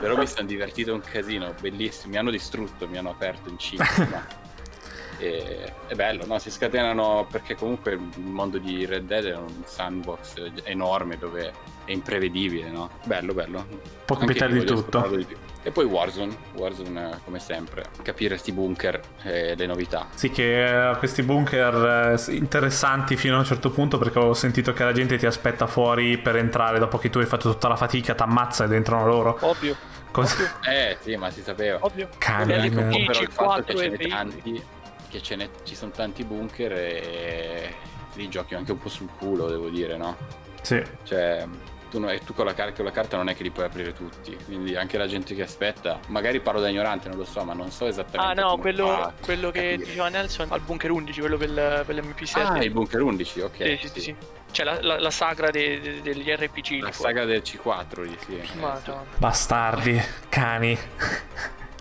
Però 0.00 0.16
mi 0.16 0.26
sono 0.26 0.46
divertito 0.46 0.92
un 0.92 1.00
casino. 1.00 1.54
Bellissimo. 1.60 2.12
Mi 2.12 2.18
hanno 2.18 2.30
distrutto, 2.30 2.86
mi 2.86 2.98
hanno 2.98 3.10
aperto 3.10 3.48
in 3.48 3.58
cima. 3.58 3.84
E, 5.16 5.72
è 5.86 5.94
bello, 5.94 6.26
no? 6.26 6.40
Si 6.40 6.50
scatenano 6.50 7.26
perché 7.30 7.54
comunque 7.54 7.92
il 7.92 8.20
mondo 8.20 8.58
di 8.58 8.84
Red 8.84 9.06
Dead 9.06 9.24
è 9.26 9.36
un 9.36 9.62
sandbox 9.64 10.34
enorme 10.64 11.16
dove 11.16 11.52
è 11.84 11.92
imprevedibile, 11.92 12.68
no? 12.68 12.90
Bello, 13.04 13.32
bello. 13.32 13.64
Può 14.04 14.16
capitare 14.16 14.52
di 14.52 14.64
tutto. 14.64 15.06
Di 15.16 15.26
e 15.64 15.70
poi 15.70 15.86
Warzone, 15.86 16.36
Warzone 16.56 17.20
come 17.24 17.38
sempre, 17.38 17.84
capire 18.02 18.36
sti 18.36 18.52
bunker 18.52 19.00
e 19.22 19.54
le 19.56 19.66
novità. 19.66 20.08
Sì, 20.14 20.30
che 20.30 20.90
uh, 20.92 20.98
questi 20.98 21.22
bunker 21.22 22.14
uh, 22.14 22.30
interessanti 22.30 23.16
fino 23.16 23.36
a 23.36 23.38
un 23.38 23.46
certo 23.46 23.70
punto 23.70 23.96
perché 23.96 24.18
ho 24.18 24.34
sentito 24.34 24.74
che 24.74 24.84
la 24.84 24.92
gente 24.92 25.16
ti 25.16 25.24
aspetta 25.24 25.66
fuori 25.66 26.18
per 26.18 26.36
entrare 26.36 26.78
dopo 26.78 26.98
che 26.98 27.08
tu 27.08 27.18
hai 27.18 27.24
fatto 27.24 27.50
tutta 27.50 27.68
la 27.68 27.76
fatica, 27.76 28.14
t'ammazza 28.14 28.64
ed 28.64 28.72
entrano 28.72 29.06
loro. 29.06 29.38
Ovvio. 29.40 29.74
Cosa? 30.10 30.60
Eh 30.60 30.98
sì, 31.00 31.16
ma 31.16 31.30
si 31.30 31.40
sapeva. 31.40 31.78
Ovvio. 31.80 32.08
Cane. 32.18 32.68
Però 32.68 33.20
il 33.20 33.28
fatto 33.30 33.72
che 33.72 33.76
ce 33.76 33.88
ne 33.88 34.06
tanti, 34.06 34.64
che 35.08 35.22
ce 35.22 35.34
ne, 35.34 35.48
ci 35.64 35.74
sono 35.74 35.90
tanti 35.92 36.24
bunker 36.24 36.72
e 36.72 37.74
lì 38.14 38.28
giochi 38.28 38.54
anche 38.54 38.72
un 38.72 38.78
po' 38.78 38.90
sul 38.90 39.08
culo, 39.18 39.48
devo 39.48 39.70
dire, 39.70 39.96
no? 39.96 40.14
Sì. 40.60 40.82
Cioè 41.04 41.46
tu, 41.94 42.00
no, 42.00 42.12
tu 42.24 42.34
con, 42.34 42.44
la 42.44 42.54
car- 42.54 42.74
con, 42.74 42.84
la 42.84 42.90
carta 42.90 43.16
non 43.16 43.28
è 43.28 43.36
che 43.36 43.44
li 43.44 43.50
puoi 43.50 43.66
aprire 43.66 43.92
tutti, 43.92 44.36
quindi 44.46 44.74
anche 44.74 44.98
la 44.98 45.06
gente 45.06 45.34
che 45.34 45.42
aspetta, 45.42 46.00
magari 46.08 46.40
parlo 46.40 46.60
da 46.60 46.68
ignorante, 46.68 47.08
non 47.08 47.18
lo 47.18 47.24
so, 47.24 47.44
ma 47.44 47.52
non 47.52 47.70
so 47.70 47.86
esattamente. 47.86 48.40
Ah 48.40 48.48
no, 48.48 48.58
quello, 48.58 49.12
quello 49.22 49.52
che 49.52 49.76
diceva 49.76 50.08
Nelson 50.08 50.48
al 50.50 50.60
bunker 50.60 50.90
11, 50.90 51.20
quello 51.20 51.36
per, 51.36 51.84
per 51.86 51.94
l'MP7. 51.94 52.38
Ah, 52.38 52.64
il 52.64 52.70
bunker 52.72 53.00
11, 53.00 53.40
ok. 53.40 53.56
Sì, 53.56 53.78
sì, 53.80 53.88
sì. 53.88 54.00
sì. 54.00 54.16
Cioè 54.50 54.64
la, 54.64 54.80
la, 54.82 54.98
la 54.98 55.10
sagra 55.10 55.50
de, 55.50 55.80
de, 55.80 56.02
degli 56.02 56.28
RPG. 56.28 56.80
La 56.80 56.92
saga 56.92 57.24
del 57.24 57.42
C4, 57.42 58.16
sì. 58.18 58.42
Bastardi, 59.18 60.00
cani. 60.28 60.78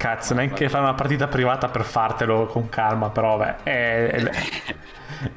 Cazzo, 0.04 0.34
neanche 0.34 0.68
fare 0.68 0.84
una 0.84 0.96
partita 0.96 1.28
privata 1.28 1.70
per 1.70 1.86
fartelo 1.86 2.46
con 2.48 2.68
calma, 2.68 3.10
però 3.10 3.38
beh. 3.38 3.64
È. 3.64 4.32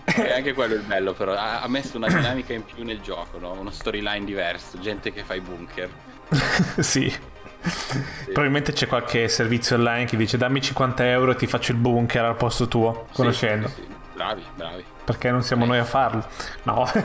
E 0.05 0.33
anche 0.33 0.53
quello 0.55 0.75
è 0.75 0.79
il 0.79 0.83
bello, 0.83 1.13
però. 1.13 1.35
Ha, 1.35 1.61
ha, 1.61 1.69
messo 1.69 1.97
una 1.97 2.09
dinamica 2.09 2.53
in 2.53 2.65
più 2.65 2.83
nel 2.83 3.01
gioco, 3.01 3.39
no? 3.39 3.53
Uno 3.53 3.71
storyline 3.71 4.25
diverso, 4.25 4.81
gente 4.81 5.13
che 5.13 5.23
fa 5.23 5.35
i 5.35 5.41
bunker. 5.41 5.89
sì. 6.83 7.09
sì. 7.09 7.21
Probabilmente 8.25 8.73
c'è 8.73 8.89
qualche 8.89 9.29
servizio 9.29 9.77
online 9.77 10.07
che 10.07 10.17
dice 10.17 10.37
dammi 10.37 10.61
50 10.61 11.09
euro 11.09 11.31
e 11.31 11.37
ti 11.37 11.47
faccio 11.47 11.71
il 11.71 11.79
bunker 11.79 12.25
al 12.25 12.35
posto 12.35 12.67
tuo, 12.67 13.07
conoscendo. 13.13 13.69
Sì, 13.69 13.75
sì, 13.75 13.96
bravi, 14.17 14.43
bravi. 14.55 14.85
Perché 15.05 15.31
non 15.31 15.43
siamo 15.43 15.65
eh. 15.65 15.69
noi 15.69 15.79
a 15.79 15.85
farlo? 15.85 16.27
No. 16.63 16.87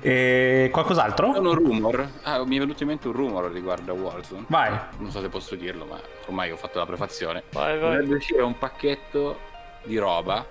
e 0.00 0.70
qualcos'altro? 0.72 1.34
È 1.34 1.38
un 1.38 1.54
rumor. 1.54 2.08
Ah, 2.22 2.42
mi 2.44 2.56
è 2.56 2.58
venuto 2.58 2.82
in 2.82 2.88
mente 2.88 3.08
un 3.08 3.12
rumor 3.14 3.52
riguardo 3.52 3.92
a 3.92 3.94
Warzone. 3.94 4.46
Vai. 4.48 4.76
Non 4.98 5.10
so 5.10 5.20
se 5.20 5.28
posso 5.28 5.54
dirlo, 5.54 5.84
ma 5.84 6.00
ormai 6.26 6.50
ho 6.50 6.56
fatto 6.56 6.78
la 6.78 6.86
prefazione. 6.86 7.42
Vai, 7.52 7.78
vai. 7.78 7.90
Dovrebbe 7.90 8.14
uscire 8.14 8.42
un 8.42 8.56
pacchetto 8.58 9.38
di 9.84 9.98
roba. 9.98 10.44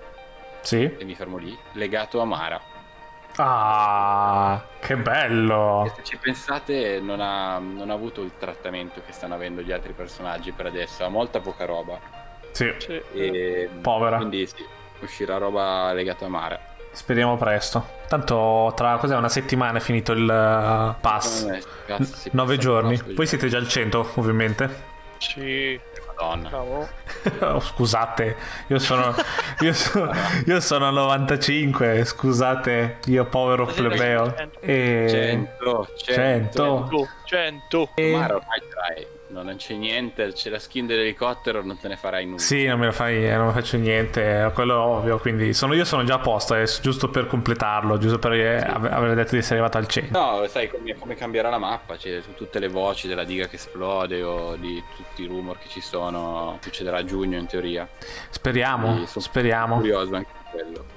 Sì. 0.60 0.94
E 0.96 1.04
mi 1.04 1.16
fermo 1.16 1.36
lì. 1.38 1.56
Legato 1.72 2.20
a 2.20 2.24
Mara. 2.24 2.60
Ah, 3.38 4.64
che 4.80 4.96
bello! 4.96 5.84
E 5.84 5.92
se 5.96 6.02
ci 6.04 6.16
pensate, 6.16 7.00
non 7.00 7.20
ha, 7.20 7.58
non 7.58 7.90
ha, 7.90 7.92
avuto 7.92 8.22
il 8.22 8.32
trattamento 8.38 9.02
che 9.04 9.12
stanno 9.12 9.34
avendo 9.34 9.60
gli 9.60 9.72
altri 9.72 9.92
personaggi 9.92 10.52
per 10.52 10.66
adesso. 10.66 11.04
Ha 11.04 11.08
molta 11.08 11.40
poca 11.40 11.66
roba. 11.66 12.25
Sì. 12.56 13.02
E, 13.12 13.68
Povera. 13.82 14.16
Quindi 14.16 14.46
sì, 14.46 14.64
uscirà 15.00 15.36
roba 15.36 15.92
legata 15.92 16.24
a 16.24 16.28
Mara. 16.28 16.58
Speriamo 16.90 17.36
presto. 17.36 17.94
Tanto 18.08 18.72
tra 18.74 18.96
cos'è 18.96 19.14
una 19.14 19.28
settimana 19.28 19.76
è 19.76 19.80
finito 19.82 20.12
il 20.12 20.22
uh, 20.22 20.98
pass. 21.00 21.44
N- 21.44 22.08
nove 22.32 22.56
giorni. 22.56 22.96
Poi 22.96 23.26
siete 23.26 23.48
già 23.48 23.58
al 23.58 23.68
100, 23.68 24.12
ovviamente. 24.14 24.94
Sì. 25.18 25.78
Madonna. 26.16 26.50
oh, 27.52 27.60
scusate, 27.60 28.36
io 28.68 28.78
sono, 28.78 29.14
io, 29.60 29.74
sono, 29.74 30.10
io 30.46 30.60
sono 30.60 30.86
a 30.86 30.90
95, 30.90 32.04
scusate, 32.06 33.00
io 33.04 33.26
povero 33.26 33.66
plebeo. 33.66 34.34
100, 34.34 34.60
e... 34.60 35.06
100, 35.10 35.88
100. 35.94 36.54
100. 36.54 37.08
100. 37.24 37.90
E... 37.96 38.10
Ma 38.12 38.24
ormai 38.24 38.62
dai 38.72 39.06
non 39.42 39.56
c'è 39.56 39.74
niente, 39.74 40.32
c'è 40.32 40.50
la 40.50 40.58
skin 40.58 40.86
dell'elicottero, 40.86 41.62
non 41.64 41.78
te 41.78 41.88
ne 41.88 41.96
farai 41.96 42.24
nulla. 42.24 42.38
Sì, 42.38 42.66
non 42.66 42.78
me 42.78 42.86
lo 42.86 42.92
fai, 42.92 43.26
eh, 43.26 43.36
non 43.36 43.52
faccio 43.52 43.76
niente, 43.76 44.50
quello 44.54 44.74
è 44.74 44.78
ovvio, 44.78 45.18
quindi 45.18 45.52
sono, 45.54 45.74
io 45.74 45.84
sono 45.84 46.04
già 46.04 46.14
a 46.14 46.18
posto, 46.18 46.54
è 46.54 46.64
giusto 46.80 47.08
per 47.08 47.26
completarlo, 47.26 47.98
giusto 47.98 48.18
per 48.18 48.32
eh, 48.32 48.60
sì. 48.60 48.66
aver 48.66 49.14
detto 49.14 49.32
di 49.32 49.38
essere 49.38 49.58
arrivato 49.58 49.78
al 49.78 49.86
centro. 49.86 50.18
No, 50.18 50.46
sai 50.46 50.70
come, 50.70 50.94
come 50.94 51.14
cambierà 51.14 51.48
la 51.48 51.58
mappa, 51.58 51.96
cioè, 51.96 52.20
su 52.22 52.34
tutte 52.34 52.58
le 52.58 52.68
voci 52.68 53.08
della 53.08 53.24
diga 53.24 53.46
che 53.46 53.56
esplode 53.56 54.22
o 54.22 54.56
di 54.56 54.82
tutti 54.96 55.22
i 55.22 55.26
rumor 55.26 55.58
che 55.58 55.68
ci 55.68 55.80
sono, 55.80 56.58
succederà 56.60 56.98
a 56.98 57.04
giugno 57.04 57.38
in 57.38 57.46
teoria. 57.46 57.88
Speriamo, 58.30 59.06
speriamo. 59.06 59.76
curioso 59.76 60.14
anche 60.14 60.30
quello. 60.50 60.95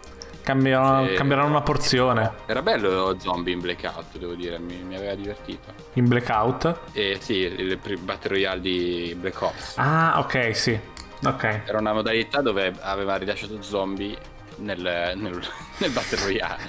Cambieranno, 0.49 1.09
sì. 1.09 1.13
cambieranno 1.13 1.47
una 1.49 1.61
porzione. 1.61 2.31
Era 2.47 2.63
bello 2.63 3.15
zombie 3.19 3.53
in 3.53 3.59
blackout, 3.59 4.17
devo 4.17 4.33
dire, 4.33 4.57
mi, 4.57 4.77
mi 4.77 4.95
aveva 4.95 5.13
divertito. 5.13 5.71
In 5.93 6.07
blackout? 6.07 6.79
Eh 6.93 7.19
sì, 7.21 7.35
il 7.35 7.77
Battle 7.99 8.29
Royale 8.29 8.59
di 8.59 9.15
Black 9.19 9.39
Ops. 9.39 9.73
Ah, 9.77 10.17
ok, 10.17 10.55
sì. 10.55 10.79
Ok. 11.23 11.43
Era 11.65 11.77
una 11.77 11.93
modalità 11.93 12.41
dove 12.41 12.73
aveva 12.79 13.17
rilasciato 13.17 13.61
zombie 13.61 14.17
nel, 14.55 15.13
nel, 15.15 15.39
nel 15.77 15.91
Battle 15.91 16.23
Royale. 16.23 16.63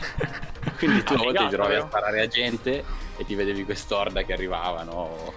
Quindi 0.77 1.03
tu 1.03 1.15
a 1.15 1.17
volte 1.17 1.45
ti 1.45 1.49
trovavi 1.49 1.75
a 1.77 1.81
sparare 1.81 2.21
a 2.21 2.27
gente 2.27 2.85
e 3.17 3.25
ti 3.25 3.35
vedevi 3.35 3.65
quest'orda 3.65 4.25
che 4.25 4.35
arrivava, 4.35 4.83
no? 4.83 5.33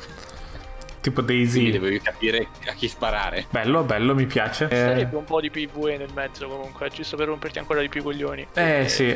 Tipo 1.04 1.20
Daisy. 1.20 1.60
Quindi 1.60 1.78
dovevi 1.80 2.00
capire 2.00 2.48
a 2.66 2.72
chi 2.72 2.88
sparare. 2.88 3.46
Bello, 3.50 3.84
bello, 3.84 4.16
mi 4.16 4.26
piace. 4.26 4.70
Sarebbe 4.70 5.18
un 5.18 5.26
po' 5.26 5.42
di 5.42 5.50
PvE 5.50 5.98
nel 5.98 6.14
mezzo 6.14 6.48
comunque, 6.48 6.90
giusto 6.92 7.18
per 7.18 7.28
romperti 7.28 7.60
ancora 7.60 7.82
di 7.82 7.90
più 7.90 8.00
i 8.00 8.04
coglioni. 8.04 8.48
Eh, 8.54 8.88
sì. 8.88 9.14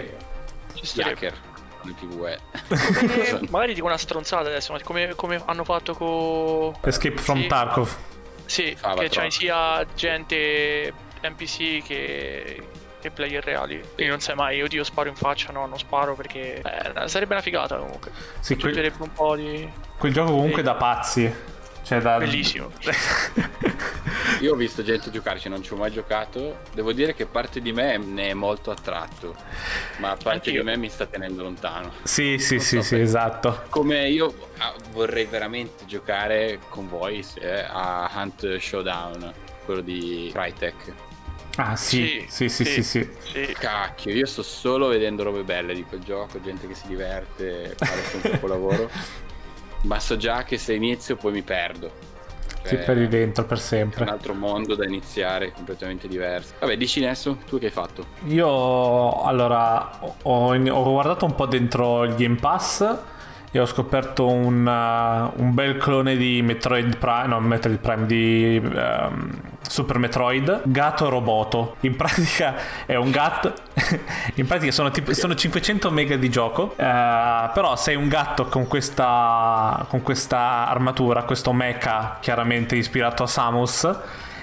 Ci 0.73 0.85
starebbe. 0.85 1.33
Nel 1.83 1.95
PvE. 1.97 2.39
Eh, 2.67 3.47
magari 3.49 3.73
dico 3.73 3.85
una 3.85 3.97
stronzata 3.97 4.49
adesso, 4.49 4.73
ma 4.73 4.81
come, 4.83 5.15
come 5.15 5.41
hanno 5.45 5.63
fatto 5.63 5.93
con... 5.93 6.75
Escape 6.81 7.17
from 7.19 7.43
sì. 7.43 7.47
Tarkov. 7.47 7.97
Sì, 8.43 8.77
ah, 8.81 8.93
che 8.95 9.07
c'hai 9.09 9.31
sia 9.31 9.85
gente 9.95 10.91
NPC 11.21 11.83
che 11.83 12.63
che 12.99 13.11
player 13.11 13.43
reali. 13.43 13.79
Quindi 13.79 14.07
non 14.07 14.19
sai 14.19 14.35
mai, 14.35 14.61
oddio 14.61 14.83
sparo 14.83 15.07
in 15.07 15.15
faccia, 15.15 15.51
no, 15.53 15.65
non 15.65 15.77
sparo 15.77 16.15
perché 16.15 16.61
eh, 16.61 17.07
sarebbe 17.07 17.33
una 17.33 17.41
figata 17.41 17.77
comunque. 17.77 18.11
Sì, 18.39 18.57
quel... 18.57 18.91
un 18.97 19.13
po' 19.13 19.35
di... 19.35 19.69
Quel 19.97 20.11
gioco 20.11 20.31
comunque 20.31 20.59
sì. 20.59 20.63
da 20.63 20.75
pazzi. 20.75 21.33
Cioè 21.87 22.01
da... 22.01 22.17
Bellissimo. 22.17 22.69
Io 24.41 24.51
ho 24.51 24.55
visto 24.57 24.83
gente 24.83 25.09
giocarci, 25.09 25.47
non 25.47 25.63
ci 25.63 25.71
ho 25.71 25.77
mai 25.77 25.89
giocato. 25.89 26.59
Devo 26.73 26.91
dire 26.91 27.13
che 27.13 27.25
parte 27.25 27.61
di 27.61 27.71
me 27.71 27.97
ne 27.97 28.27
è 28.27 28.33
molto 28.33 28.71
attratto, 28.71 29.33
ma 29.99 30.09
parte 30.09 30.49
Anch'io. 30.49 30.63
di 30.63 30.63
me 30.63 30.75
mi 30.75 30.89
sta 30.89 31.05
tenendo 31.05 31.43
lontano. 31.43 31.93
Sì, 32.03 32.39
sì, 32.39 32.59
sì, 32.59 32.77
so 32.77 32.81
sì, 32.81 32.99
esatto. 32.99 33.63
Come 33.69 34.09
io 34.09 34.49
ah, 34.57 34.75
vorrei 34.91 35.25
veramente 35.25 35.85
giocare 35.85 36.59
con 36.67 36.89
voi 36.89 37.25
eh, 37.39 37.65
a 37.65 38.11
Hunt 38.15 38.57
Showdown, 38.57 39.33
quello 39.63 39.79
di 39.79 40.29
Crytek. 40.33 40.93
Ah 41.55 41.75
sì 41.75 42.23
sì 42.27 42.49
sì, 42.49 42.65
sì, 42.65 42.83
sì, 42.83 43.09
sì, 43.19 43.55
Cacchio, 43.57 44.13
io 44.13 44.27
sto 44.27 44.43
solo 44.43 44.89
vedendo 44.89 45.23
robe 45.23 45.41
belle 45.41 45.73
di 45.73 45.83
quel 45.83 46.01
gioco, 46.01 46.39
gente 46.39 46.67
che 46.67 46.75
si 46.75 46.85
diverte, 46.87 47.73
fare 47.77 48.01
un 48.13 48.21
capolavoro. 48.29 48.89
So 49.99 50.17
già 50.17 50.43
che 50.43 50.57
se 50.57 50.73
inizio 50.73 51.15
poi 51.15 51.31
mi 51.31 51.41
perdo. 51.41 51.91
Cioè, 52.63 52.79
Ti 52.79 52.85
perdi 52.85 53.07
dentro 53.07 53.45
per 53.45 53.59
sempre. 53.59 54.01
È 54.03 54.07
un 54.07 54.13
altro 54.13 54.33
mondo 54.33 54.75
da 54.75 54.85
iniziare, 54.85 55.51
completamente 55.53 56.07
diverso. 56.07 56.53
Vabbè, 56.59 56.75
dici 56.75 56.99
Nesso, 56.99 57.37
tu 57.47 57.59
che 57.59 57.65
hai 57.65 57.71
fatto? 57.71 58.05
Io, 58.25 59.21
allora, 59.23 59.99
ho, 60.23 60.53
ho 60.53 60.91
guardato 60.91 61.25
un 61.25 61.35
po' 61.35 61.45
dentro 61.45 62.03
il 62.03 62.15
Game 62.15 62.35
Pass 62.35 62.97
e 63.51 63.59
ho 63.59 63.65
scoperto 63.65 64.27
un, 64.27 64.65
uh, 64.65 65.41
un 65.41 65.53
bel 65.53 65.77
clone 65.77 66.17
di 66.17 66.41
Metroid 66.41 66.97
Prime, 66.97 67.27
no, 67.27 67.39
Metroid 67.39 67.79
Prime 67.79 68.05
di 68.05 68.61
um, 68.61 69.41
Super 69.67 69.97
Metroid, 69.97 70.61
Gato 70.65 71.09
Roboto. 71.09 71.75
In 71.81 71.95
pratica 71.95 72.55
è 72.85 72.95
un 72.95 73.11
gatto, 73.11 73.53
in 74.35 74.45
pratica 74.45 74.71
sono, 74.71 74.91
tipo, 74.91 75.13
sono 75.13 75.35
500 75.35 75.91
mega 75.91 76.15
di 76.15 76.29
gioco, 76.29 76.73
uh, 76.75 76.75
però 76.75 77.75
sei 77.75 77.95
un 77.95 78.07
gatto 78.07 78.45
con 78.45 78.67
questa, 78.67 79.85
con 79.89 80.01
questa 80.01 80.67
armatura, 80.67 81.23
questo 81.23 81.53
mecha 81.53 82.17
chiaramente 82.19 82.75
ispirato 82.75 83.23
a 83.23 83.27
Samus 83.27 83.95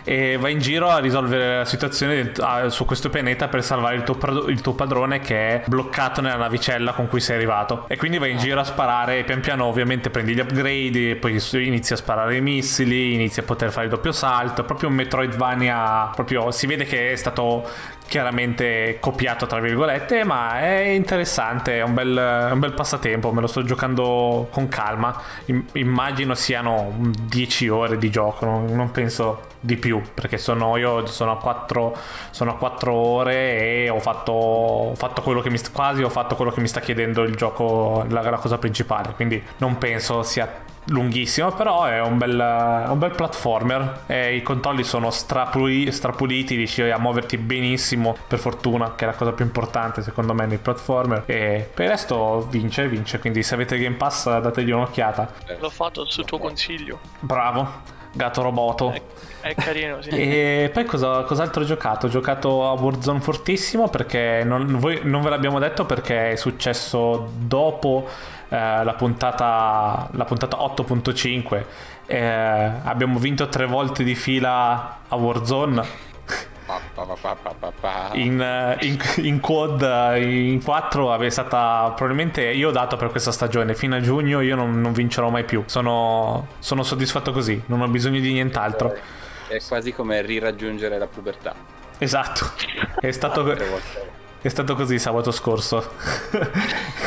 e 0.04 0.36
vai 0.38 0.52
in 0.52 0.58
giro 0.58 0.90
a 0.90 0.98
risolvere 0.98 1.58
la 1.58 1.64
situazione 1.64 2.32
su 2.68 2.84
questo 2.84 3.08
pianeta 3.10 3.48
per 3.48 3.64
salvare 3.64 3.96
il 3.96 4.02
tuo, 4.02 4.46
il 4.48 4.60
tuo, 4.60 4.74
padrone 4.74 5.20
che 5.20 5.48
è 5.48 5.62
bloccato 5.66 6.20
nella 6.20 6.36
navicella 6.36 6.92
con 6.92 7.08
cui 7.08 7.20
sei 7.20 7.36
arrivato. 7.36 7.86
E 7.88 7.96
quindi 7.96 8.18
vai 8.18 8.32
in 8.32 8.38
giro 8.38 8.60
a 8.60 8.64
sparare 8.64 9.24
pian 9.24 9.40
piano 9.40 9.64
ovviamente 9.64 10.10
prendi 10.10 10.34
gli 10.34 10.40
upgrade, 10.40 11.16
poi 11.16 11.40
inizi 11.52 11.94
a 11.94 11.96
sparare 11.96 12.36
i 12.36 12.40
missili, 12.40 13.14
inizi 13.14 13.40
a 13.40 13.42
poter 13.44 13.72
fare 13.72 13.86
il 13.86 13.90
doppio 13.90 14.12
salto, 14.12 14.64
proprio 14.64 14.88
un 14.88 14.94
Metroidvania, 14.94 16.10
proprio 16.14 16.50
si 16.50 16.66
vede 16.66 16.84
che 16.84 17.12
è 17.12 17.16
stato 17.16 17.66
chiaramente 18.14 18.98
copiato 19.00 19.46
tra 19.46 19.58
virgolette 19.58 20.22
ma 20.22 20.60
è 20.60 20.82
interessante 20.90 21.78
è 21.78 21.82
un 21.82 21.94
bel, 21.94 22.48
un 22.52 22.60
bel 22.60 22.72
passatempo 22.72 23.32
me 23.32 23.40
lo 23.40 23.48
sto 23.48 23.64
giocando 23.64 24.46
con 24.52 24.68
calma. 24.68 25.20
Immagino 25.72 26.36
siano 26.36 26.94
10 26.96 27.68
ore 27.70 27.98
di 27.98 28.10
gioco 28.10 28.44
non, 28.44 28.66
non 28.66 28.92
penso 28.92 29.46
di 29.58 29.76
più 29.76 30.00
perché 30.14 30.38
sono 30.38 30.76
io 30.76 31.06
sono 31.06 31.32
a 31.32 31.38
4, 31.38 31.96
sono 32.30 32.52
a 32.52 32.56
4 32.56 32.92
ore 32.92 33.84
e 33.84 33.88
ho 33.88 33.98
fatto, 33.98 34.30
ho 34.30 34.94
fatto 34.94 35.22
quello 35.22 35.40
che 35.40 35.50
mi 35.50 35.60
quasi 35.72 36.04
ho 36.04 36.08
fatto 36.08 36.36
quello 36.36 36.52
che 36.52 36.60
mi 36.60 36.68
sta 36.68 36.78
chiedendo 36.78 37.22
il 37.22 37.34
gioco 37.34 38.04
la, 38.10 38.22
la 38.22 38.36
cosa 38.36 38.58
principale 38.58 39.14
quindi 39.14 39.42
non 39.56 39.76
penso 39.78 40.22
sia 40.22 40.63
lunghissimo, 40.86 41.52
però 41.52 41.84
è 41.84 42.00
un 42.00 42.18
bel, 42.18 42.86
un 42.88 42.98
bel 42.98 43.12
platformer. 43.12 44.02
E 44.06 44.36
I 44.36 44.42
controlli 44.42 44.84
sono 44.84 45.10
strapuli, 45.10 45.90
strapuliti, 45.92 46.56
riesci 46.56 46.82
a 46.82 46.98
muoverti 46.98 47.38
benissimo, 47.38 48.16
per 48.26 48.38
fortuna, 48.38 48.94
che 48.94 49.04
è 49.04 49.08
la 49.08 49.14
cosa 49.14 49.32
più 49.32 49.44
importante 49.44 50.02
secondo 50.02 50.34
me 50.34 50.46
nei 50.46 50.58
platformer. 50.58 51.22
E 51.26 51.68
per 51.72 51.84
il 51.84 51.90
resto 51.90 52.46
vince, 52.50 52.88
vince. 52.88 53.18
Quindi 53.18 53.42
se 53.42 53.54
avete 53.54 53.78
Game 53.78 53.96
Pass 53.96 54.24
dategli 54.40 54.70
un'occhiata. 54.70 55.32
L'ho 55.58 55.70
fatto 55.70 56.04
su 56.06 56.22
tuo 56.22 56.38
consiglio. 56.38 56.98
Bravo. 57.20 57.92
Gatto 58.16 58.42
roboto. 58.42 58.92
È, 58.92 59.02
è 59.40 59.54
carino, 59.54 60.00
sì. 60.00 60.10
E 60.14 60.70
poi 60.72 60.84
cosa, 60.84 61.22
cos'altro 61.22 61.62
ho 61.62 61.64
giocato? 61.64 62.06
Ho 62.06 62.08
giocato 62.08 62.68
a 62.68 62.72
Warzone 62.72 63.20
fortissimo 63.20 63.88
perché 63.88 64.42
non, 64.44 64.78
voi, 64.78 65.00
non 65.02 65.20
ve 65.22 65.30
l'abbiamo 65.30 65.58
detto 65.58 65.84
perché 65.84 66.32
è 66.32 66.36
successo 66.36 67.32
dopo 67.36 68.08
eh, 68.54 68.84
la, 68.84 68.94
puntata, 68.94 70.08
la 70.12 70.24
puntata 70.24 70.58
8.5. 70.58 71.64
Eh, 72.06 72.20
abbiamo 72.84 73.18
vinto 73.18 73.48
tre 73.48 73.66
volte 73.66 74.04
di 74.04 74.14
fila 74.14 74.98
a 75.08 75.16
Warzone. 75.16 76.12
In, 78.14 78.40
eh, 78.40 78.78
in, 78.82 78.98
in, 79.16 79.40
quad 79.40 79.82
in 80.16 80.62
4 80.62 81.18
è 81.18 81.30
stata 81.30 81.92
probabilmente 81.96 82.42
io 82.42 82.68
ho 82.68 82.72
dato 82.72 82.96
per 82.96 83.10
questa 83.10 83.32
stagione. 83.32 83.74
Fino 83.74 83.96
a 83.96 84.00
giugno 84.00 84.40
io 84.40 84.54
non, 84.54 84.80
non 84.80 84.92
vincerò 84.92 85.30
mai 85.30 85.44
più. 85.44 85.64
Sono, 85.66 86.46
sono, 86.60 86.84
soddisfatto 86.84 87.32
così. 87.32 87.60
Non 87.66 87.80
ho 87.80 87.88
bisogno 87.88 88.20
di 88.20 88.32
nient'altro. 88.32 88.96
È 89.48 89.60
quasi 89.66 89.92
come 89.92 90.22
riraggiungere 90.22 90.96
la 90.96 91.08
pubertà. 91.08 91.54
Esatto. 91.98 92.52
È 93.00 93.10
stato 93.10 93.42
è 94.46 94.50
stato 94.50 94.74
così 94.74 94.98
sabato 94.98 95.30
scorso. 95.30 95.82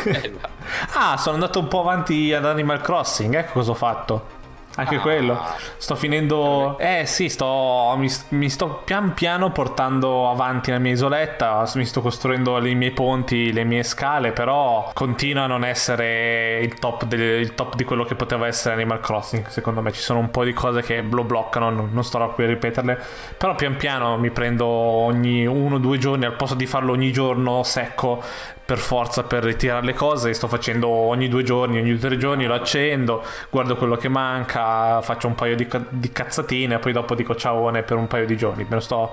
Esatto. 0.04 0.50
ah, 0.98 1.18
sono 1.18 1.36
andato 1.36 1.60
un 1.60 1.68
po' 1.68 1.82
avanti 1.82 2.34
ad 2.34 2.46
Animal 2.46 2.82
Crossing, 2.82 3.36
ecco 3.36 3.52
cosa 3.54 3.72
ho 3.72 3.76
fatto. 3.76 4.37
Anche 4.80 4.96
ah. 4.98 5.00
quello. 5.00 5.40
Sto 5.78 5.96
finendo. 5.96 6.78
Eh 6.78 7.04
sì, 7.06 7.30
sto. 7.30 7.96
Mi, 7.98 8.10
mi, 8.30 8.50
sto 8.50 8.82
pian 8.86 9.14
piano 9.14 9.52
portando 9.52 10.30
avanti 10.30 10.70
la 10.70 10.78
mia 10.78 10.92
isoletta. 10.92 11.68
Mi 11.76 11.86
sto 11.86 12.02
costruendo 12.02 12.64
i 12.66 12.76
miei 12.76 12.92
ponti, 12.92 13.52
le 13.52 13.64
mie 13.64 13.82
scale. 13.82 14.32
Però 14.32 14.92
continua 14.94 15.44
a 15.44 15.48
non 15.48 15.66
essere 15.66 16.60
il 16.62 16.76
top, 16.76 17.06
del, 17.06 17.42
il 17.42 17.56
top 17.56 17.76
di 17.76 17.84
quello 17.84 18.04
che 18.04 18.14
poteva 18.14 18.46
essere 18.46 18.76
Animal 18.76 19.00
Crossing. 19.00 19.48
Secondo 19.48 19.82
me 19.82 19.92
ci 19.92 20.02
sono 20.02 20.20
un 20.20 20.30
po' 20.30 20.44
di 20.44 20.54
cose 20.54 20.82
che 20.82 21.02
lo 21.02 21.24
bloccano. 21.24 21.72
Non, 21.72 21.90
non 21.92 22.04
starò 22.04 22.32
qui 22.34 22.44
a 22.44 22.48
ripeterle. 22.48 23.00
Però 23.36 23.56
pian 23.56 23.78
piano 23.78 24.18
mi 24.18 24.30
prendo 24.30 24.66
ogni 24.68 25.46
uno 25.48 25.76
o 25.76 25.80
due 25.80 25.98
giorni. 25.98 26.26
Al 26.26 26.36
posto 26.36 26.56
di 26.56 26.68
farlo 26.68 26.92
ogni 26.92 27.12
giorno 27.12 27.64
secco, 27.64 28.22
per 28.68 28.80
forza 28.80 29.24
per 29.24 29.46
ritirare 29.46 29.86
le 29.86 29.94
cose. 29.94 30.34
Sto 30.34 30.50
facendo 30.50 30.90
ogni 30.90 31.30
due 31.30 31.42
giorni, 31.42 31.80
ogni 31.80 31.98
tre 31.98 32.18
giorni 32.18 32.46
lo 32.46 32.54
accendo, 32.54 33.24
guardo 33.50 33.78
quello 33.78 33.96
che 33.96 34.10
manca, 34.10 35.02
faccio 35.02 35.28
un 35.28 35.36
paio 35.36 35.56
di, 35.56 35.66
di 35.90 36.12
cazzatine 36.12 36.76
e 36.76 36.80
poi 36.80 36.92
dopo 36.92 37.16
dico 37.16 37.34
ciao 37.34 37.72
per 37.72 37.96
un 37.96 38.08
paio 38.08 38.26
di 38.26 38.36
giorni. 38.36 38.66
Me 38.68 38.76
lo 38.76 38.82
sto, 38.82 39.10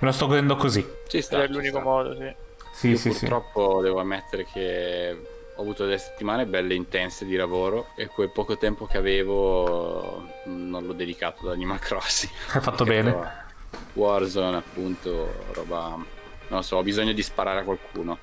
me 0.00 0.08
lo 0.08 0.12
sto 0.12 0.26
godendo 0.26 0.56
così. 0.56 0.84
Ci 1.06 1.22
sta, 1.22 1.44
è 1.44 1.46
l'unico 1.46 1.78
sta. 1.78 1.88
modo, 1.88 2.16
sì. 2.16 2.34
Sì, 2.72 2.96
sì, 2.96 3.10
purtroppo 3.10 3.76
sì. 3.76 3.84
devo 3.84 4.00
ammettere 4.00 4.44
che 4.52 5.16
ho 5.54 5.60
avuto 5.60 5.84
delle 5.84 5.98
settimane 5.98 6.46
belle 6.46 6.74
intense 6.74 7.24
di 7.24 7.36
lavoro 7.36 7.90
e 7.94 8.08
quel 8.08 8.30
poco 8.30 8.58
tempo 8.58 8.86
che 8.86 8.98
avevo 8.98 10.26
non 10.44 10.84
l'ho 10.84 10.92
dedicato 10.92 11.46
ad 11.46 11.52
Animal 11.52 11.78
Crossing. 11.78 12.32
Hai 12.52 12.60
fatto 12.60 12.82
bene. 12.82 13.46
Warzone 13.92 14.56
appunto, 14.56 15.44
roba 15.52 16.16
non 16.48 16.62
so, 16.62 16.76
ho 16.76 16.82
bisogno 16.82 17.12
di 17.12 17.22
sparare 17.22 17.60
a 17.60 17.62
qualcuno. 17.62 18.18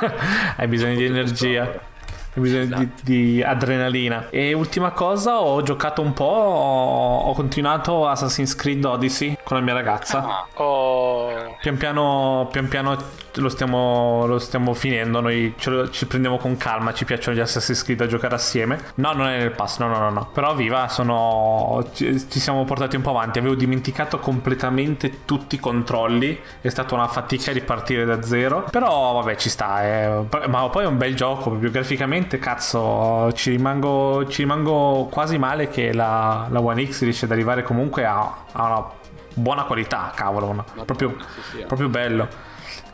Hai 0.56 0.66
bisogno 0.68 0.96
di 0.96 1.04
energia. 1.04 1.90
Hai 2.34 2.42
bisogno 2.42 2.62
esatto. 2.62 2.88
di, 3.02 3.34
di, 3.34 3.42
adrenalina. 3.42 4.28
E 4.30 4.54
ultima 4.54 4.92
cosa, 4.92 5.40
ho 5.40 5.62
giocato 5.62 6.00
un 6.00 6.14
po', 6.14 6.24
ho, 6.24 7.18
ho, 7.18 7.32
continuato 7.34 8.08
Assassin's 8.08 8.54
Creed 8.54 8.84
Odyssey 8.84 9.36
con 9.44 9.58
la 9.58 9.62
mia 9.62 9.74
ragazza. 9.74 10.24
Ah, 10.24 10.62
oh. 10.62 11.56
Pian 11.60 11.76
piano, 11.76 12.48
pian 12.50 12.68
piano 12.68 12.96
lo 13.40 13.48
stiamo, 13.48 14.26
lo 14.26 14.38
stiamo 14.38 14.74
finendo. 14.74 15.20
Noi 15.20 15.54
lo, 15.64 15.88
ci 15.90 16.06
prendiamo 16.06 16.36
con 16.36 16.56
calma. 16.56 16.92
Ci 16.92 17.04
piacciono 17.04 17.36
gli 17.36 17.40
Assassin's 17.40 17.82
Creed 17.82 17.98
da 17.98 18.06
giocare 18.06 18.34
assieme. 18.34 18.78
No, 18.96 19.12
non 19.12 19.28
è 19.28 19.38
nel 19.38 19.52
pass. 19.52 19.78
No, 19.78 19.88
no, 19.88 19.98
no. 19.98 20.10
no. 20.10 20.28
Però 20.32 20.54
viva, 20.54 20.88
sono, 20.88 21.88
ci, 21.94 22.18
ci, 22.28 22.40
siamo 22.40 22.64
portati 22.64 22.96
un 22.96 23.02
po' 23.02 23.10
avanti. 23.10 23.38
Avevo 23.38 23.54
dimenticato 23.54 24.18
completamente 24.18 25.24
tutti 25.24 25.54
i 25.54 25.60
controlli. 25.60 26.38
È 26.60 26.68
stata 26.68 26.94
una 26.94 27.08
fatica 27.08 27.52
ripartire 27.52 28.04
da 28.04 28.22
zero. 28.22 28.66
Però 28.70 29.12
vabbè, 29.14 29.36
ci 29.36 29.48
sta. 29.48 29.84
Eh. 29.84 30.24
Ma 30.48 30.68
poi 30.68 30.84
è 30.84 30.86
un 30.86 30.98
bel 30.98 31.14
gioco. 31.14 31.50
Proprio 31.50 31.70
graficamente, 31.70 32.21
cazzo, 32.26 33.32
ci 33.32 33.50
rimango, 33.50 34.26
ci 34.28 34.42
rimango 34.42 35.08
quasi 35.10 35.38
male 35.38 35.68
che 35.68 35.92
la, 35.92 36.46
la 36.50 36.60
One 36.60 36.86
X 36.86 37.02
riesce 37.02 37.24
ad 37.24 37.30
arrivare 37.30 37.62
comunque 37.62 38.04
a, 38.04 38.44
a 38.52 38.66
una 38.66 38.90
buona 39.34 39.64
qualità, 39.64 40.12
cavolo. 40.14 40.48
Una, 40.48 40.64
proprio, 40.84 41.16
proprio 41.66 41.88
bello. 41.88 42.28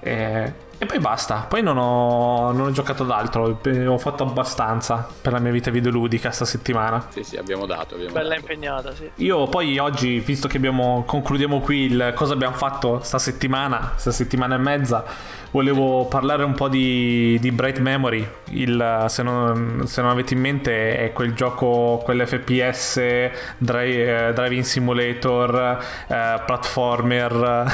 E, 0.01 0.53
e 0.79 0.87
poi 0.87 1.01
basta. 1.01 1.47
Poi 1.49 1.61
non 1.61 1.77
ho, 1.77 2.53
non 2.53 2.69
ho 2.69 2.71
giocato 2.71 3.03
ad 3.03 3.11
altro. 3.11 3.59
Ho 3.87 3.99
fatto 3.99 4.23
abbastanza 4.23 5.07
per 5.21 5.33
la 5.33 5.41
mia 5.41 5.51
vita 5.51 5.73
videoludica 5.73 6.31
sta 6.31 6.45
settimana. 6.45 7.05
Sì, 7.11 7.25
sì, 7.25 7.37
abbiamo 7.37 7.67
dato. 7.67 7.95
Abbiamo 7.95 8.13
Bella 8.13 8.29
dato. 8.29 8.41
impegnata, 8.41 8.95
sì. 8.95 9.11
Io 9.17 9.49
poi 9.49 9.77
oggi, 9.79 10.21
visto 10.21 10.47
che 10.47 10.57
abbiamo, 10.57 11.03
concludiamo 11.05 11.61
qui 11.61 11.81
il 11.87 12.13
cosa 12.15 12.35
abbiamo 12.35 12.55
fatto 12.55 13.01
sta 13.03 13.19
settimana, 13.19 13.95
sta 13.97 14.13
settimana 14.13 14.55
e 14.55 14.59
mezza, 14.59 15.05
volevo 15.51 16.07
parlare 16.07 16.45
un 16.45 16.55
po' 16.55 16.69
di, 16.69 17.39
di 17.41 17.51
Bright 17.51 17.79
Memory. 17.81 18.29
Il, 18.51 19.07
se, 19.09 19.23
non, 19.25 19.83
se, 19.87 20.01
non, 20.01 20.11
avete 20.11 20.35
in 20.35 20.41
mente, 20.41 20.97
è 20.97 21.13
quel 21.13 21.35
gioco, 21.35 22.01
quell'FPS, 22.05 23.31
drive, 23.59 24.29
eh, 24.29 24.33
Driving 24.33 24.63
Simulator, 24.63 25.79
eh, 26.07 26.43
platformer, 26.47 27.73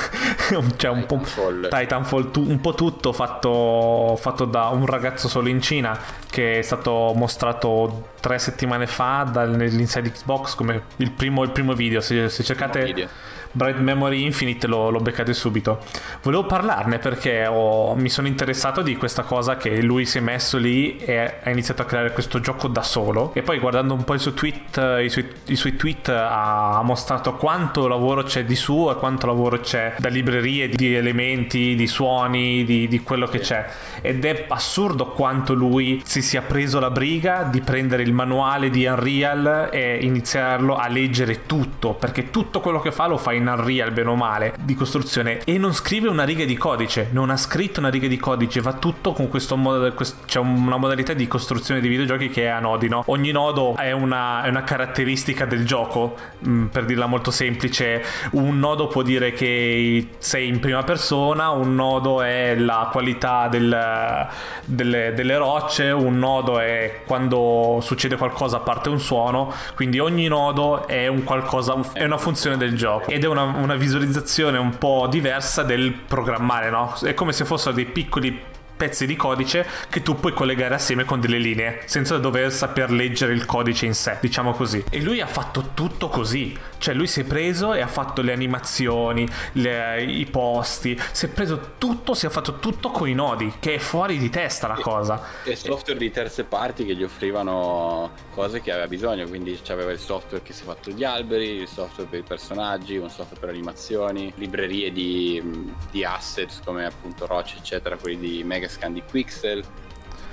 cioè 0.76 0.90
un 0.90 1.04
po' 1.04 1.20
Titanfall, 1.68 2.30
tu, 2.30 2.48
un 2.48 2.60
po' 2.62 2.72
tutto 2.72 2.93
fatto, 3.12 4.16
fatto 4.20 4.44
da 4.44 4.68
un 4.68 4.86
ragazzo 4.86 5.28
solo 5.28 5.48
in 5.48 5.60
Cina 5.60 5.98
che 6.30 6.58
è 6.58 6.62
stato 6.62 7.12
mostrato 7.14 8.08
tre 8.20 8.38
settimane 8.38 8.86
fa 8.86 9.28
dall'Inside 9.30 10.10
Xbox 10.10 10.54
come 10.54 10.82
il 10.96 11.10
primo, 11.10 11.42
il 11.42 11.50
primo 11.50 11.74
video. 11.74 12.00
Se, 12.00 12.28
se 12.28 12.42
cercate. 12.42 12.84
Video 12.84 13.08
Bright 13.54 13.78
Memory 13.78 14.24
Infinite 14.24 14.66
lo, 14.66 14.90
lo 14.90 14.98
beccate 14.98 15.32
subito. 15.32 15.78
Volevo 16.22 16.44
parlarne 16.44 16.98
perché 16.98 17.46
ho, 17.46 17.94
mi 17.94 18.08
sono 18.08 18.26
interessato 18.26 18.82
di 18.82 18.96
questa 18.96 19.22
cosa 19.22 19.56
che 19.56 19.80
lui 19.80 20.04
si 20.06 20.18
è 20.18 20.20
messo 20.20 20.58
lì 20.58 20.96
e 20.96 21.38
ha 21.44 21.50
iniziato 21.50 21.82
a 21.82 21.84
creare 21.84 22.12
questo 22.12 22.40
gioco 22.40 22.66
da 22.66 22.82
solo. 22.82 23.32
E 23.32 23.42
poi 23.42 23.60
guardando 23.60 23.94
un 23.94 24.02
po' 24.02 24.14
i 24.14 24.18
suoi 24.18 24.34
tweet, 24.34 25.00
i 25.02 25.08
suoi, 25.08 25.28
i 25.46 25.56
suoi 25.56 25.76
tweet 25.76 26.08
ha 26.08 26.80
mostrato 26.82 27.34
quanto 27.34 27.86
lavoro 27.86 28.24
c'è 28.24 28.44
di 28.44 28.56
suo 28.56 28.90
e 28.90 28.96
quanto 28.96 29.26
lavoro 29.26 29.60
c'è 29.60 29.94
da 29.98 30.08
librerie 30.08 30.68
di 30.68 30.94
elementi, 30.94 31.76
di 31.76 31.86
suoni, 31.86 32.64
di, 32.64 32.88
di 32.88 33.00
quello 33.02 33.26
che 33.26 33.38
c'è. 33.38 33.64
Ed 34.00 34.24
è 34.24 34.46
assurdo 34.48 35.08
quanto 35.08 35.54
lui 35.54 36.02
si 36.04 36.22
sia 36.22 36.42
preso 36.42 36.80
la 36.80 36.90
briga 36.90 37.44
di 37.44 37.60
prendere 37.60 38.02
il 38.02 38.12
manuale 38.12 38.68
di 38.68 38.84
Unreal 38.84 39.68
e 39.70 39.98
iniziarlo 40.00 40.74
a 40.74 40.88
leggere 40.88 41.46
tutto, 41.46 41.94
perché 41.94 42.30
tutto 42.30 42.60
quello 42.60 42.80
che 42.80 42.90
fa 42.90 43.06
lo 43.06 43.16
fa 43.16 43.32
in 43.32 43.43
in 43.44 43.48
Unreal 43.48 43.92
bene 43.92 44.08
o 44.08 44.16
male 44.16 44.54
di 44.60 44.74
costruzione 44.74 45.40
e 45.44 45.58
non 45.58 45.72
scrive 45.72 46.08
una 46.08 46.24
riga 46.24 46.44
di 46.44 46.56
codice 46.56 47.08
non 47.12 47.30
ha 47.30 47.36
scritto 47.36 47.80
una 47.80 47.90
riga 47.90 48.08
di 48.08 48.16
codice 48.16 48.60
va 48.60 48.72
tutto 48.72 49.12
con 49.12 49.28
questo 49.28 49.56
modo 49.56 49.92
c'è 49.94 50.04
cioè 50.24 50.42
una 50.42 50.76
modalità 50.76 51.12
di 51.12 51.28
costruzione 51.28 51.80
di 51.80 51.88
videogiochi 51.88 52.30
che 52.30 52.44
è 52.44 52.46
a 52.46 52.58
nodi 52.58 52.88
no? 52.88 53.02
ogni 53.06 53.30
nodo 53.30 53.76
è 53.76 53.92
una, 53.92 54.42
è 54.42 54.48
una 54.48 54.64
caratteristica 54.64 55.44
del 55.44 55.64
gioco 55.66 56.16
mh, 56.38 56.50
mm, 56.50 56.66
per 56.66 56.84
dirla 56.86 57.06
molto 57.06 57.30
semplice 57.30 58.02
un 58.32 58.58
nodo 58.58 58.86
può 58.86 59.02
dire 59.02 59.32
che 59.32 60.08
sei 60.18 60.48
in 60.48 60.58
prima 60.60 60.82
persona 60.82 61.50
un 61.50 61.74
nodo 61.74 62.22
è 62.22 62.54
la 62.56 62.88
qualità 62.90 63.48
del, 63.48 64.26
delle, 64.64 65.12
delle 65.14 65.36
rocce 65.36 65.90
un 65.90 66.18
nodo 66.18 66.58
è 66.58 67.02
quando 67.06 67.78
succede 67.82 68.16
qualcosa 68.16 68.60
parte 68.60 68.88
un 68.88 69.00
suono 69.00 69.52
quindi 69.74 69.98
ogni 69.98 70.28
nodo 70.28 70.86
è 70.86 71.06
un 71.06 71.24
qualcosa 71.24 71.76
è 71.92 72.04
una 72.04 72.18
funzione 72.18 72.56
del 72.56 72.74
gioco 72.76 73.10
ed 73.10 73.24
è 73.24 73.26
una, 73.26 73.33
una 73.42 73.74
visualizzazione 73.74 74.58
un 74.58 74.78
po' 74.78 75.06
diversa 75.10 75.62
del 75.62 75.92
programmare, 75.92 76.70
no? 76.70 76.94
È 77.02 77.14
come 77.14 77.32
se 77.32 77.44
fossero 77.44 77.74
dei 77.74 77.86
piccoli 77.86 78.52
pezzi 78.76 79.06
di 79.06 79.16
codice 79.16 79.66
che 79.88 80.02
tu 80.02 80.16
puoi 80.16 80.32
collegare 80.32 80.74
assieme 80.74 81.04
con 81.04 81.20
delle 81.20 81.38
linee 81.38 81.82
senza 81.86 82.18
dover 82.18 82.52
saper 82.52 82.90
leggere 82.90 83.32
il 83.32 83.44
codice 83.46 83.86
in 83.86 83.94
sé, 83.94 84.18
diciamo 84.20 84.52
così. 84.52 84.84
E 84.90 85.00
lui 85.00 85.20
ha 85.20 85.26
fatto 85.26 85.70
tutto 85.74 86.08
così, 86.08 86.56
cioè 86.78 86.94
lui 86.94 87.06
si 87.06 87.20
è 87.20 87.24
preso 87.24 87.74
e 87.74 87.80
ha 87.80 87.86
fatto 87.86 88.22
le 88.22 88.32
animazioni, 88.32 89.28
le, 89.52 90.02
i 90.02 90.26
posti, 90.26 91.00
si 91.12 91.26
è 91.26 91.28
preso 91.28 91.74
tutto, 91.78 92.14
si 92.14 92.26
è 92.26 92.28
fatto 92.30 92.58
tutto 92.58 92.90
con 92.90 93.08
i 93.08 93.14
nodi, 93.14 93.54
che 93.60 93.74
è 93.74 93.78
fuori 93.78 94.18
di 94.18 94.30
testa 94.30 94.66
la 94.66 94.78
cosa. 94.80 95.22
E 95.44 95.56
software 95.56 95.98
di 95.98 96.10
terze 96.10 96.44
parti 96.44 96.84
che 96.84 96.94
gli 96.94 97.02
offrivano 97.02 98.12
cose 98.34 98.60
che 98.60 98.70
aveva 98.72 98.88
bisogno, 98.88 99.26
quindi 99.28 99.58
c'aveva 99.62 99.92
il 99.92 99.98
software 99.98 100.42
che 100.42 100.52
si 100.52 100.62
è 100.62 100.66
fatto 100.66 100.90
gli 100.90 101.04
alberi, 101.04 101.50
il 101.60 101.68
software 101.68 102.08
per 102.08 102.20
i 102.20 102.24
personaggi, 102.24 102.96
un 102.96 103.08
software 103.08 103.40
per 103.40 103.48
animazioni, 103.48 104.32
librerie 104.36 104.92
di, 104.92 105.72
di 105.90 106.04
assets 106.04 106.60
come 106.64 106.84
appunto 106.84 107.26
rocce 107.26 107.56
eccetera, 107.56 107.96
quelli 107.96 108.18
di 108.18 108.44
Mega 108.44 108.63
Megascan 108.64 108.92
di 108.92 109.02
Quixel. 109.02 109.62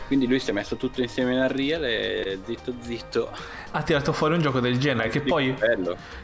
Quindi 0.08 0.28
lui 0.28 0.40
si 0.40 0.50
è 0.50 0.54
messo 0.54 0.76
tutto 0.76 1.02
insieme 1.02 1.34
in 1.34 1.40
Unreal 1.40 1.84
e 1.86 2.40
zitto 2.46 2.74
zitto 2.82 3.32
ha 3.74 3.82
tirato 3.84 4.12
fuori 4.12 4.34
un 4.34 4.42
gioco 4.42 4.60
del 4.60 4.78
genere 4.78 5.08
che 5.08 5.22
poi, 5.22 5.56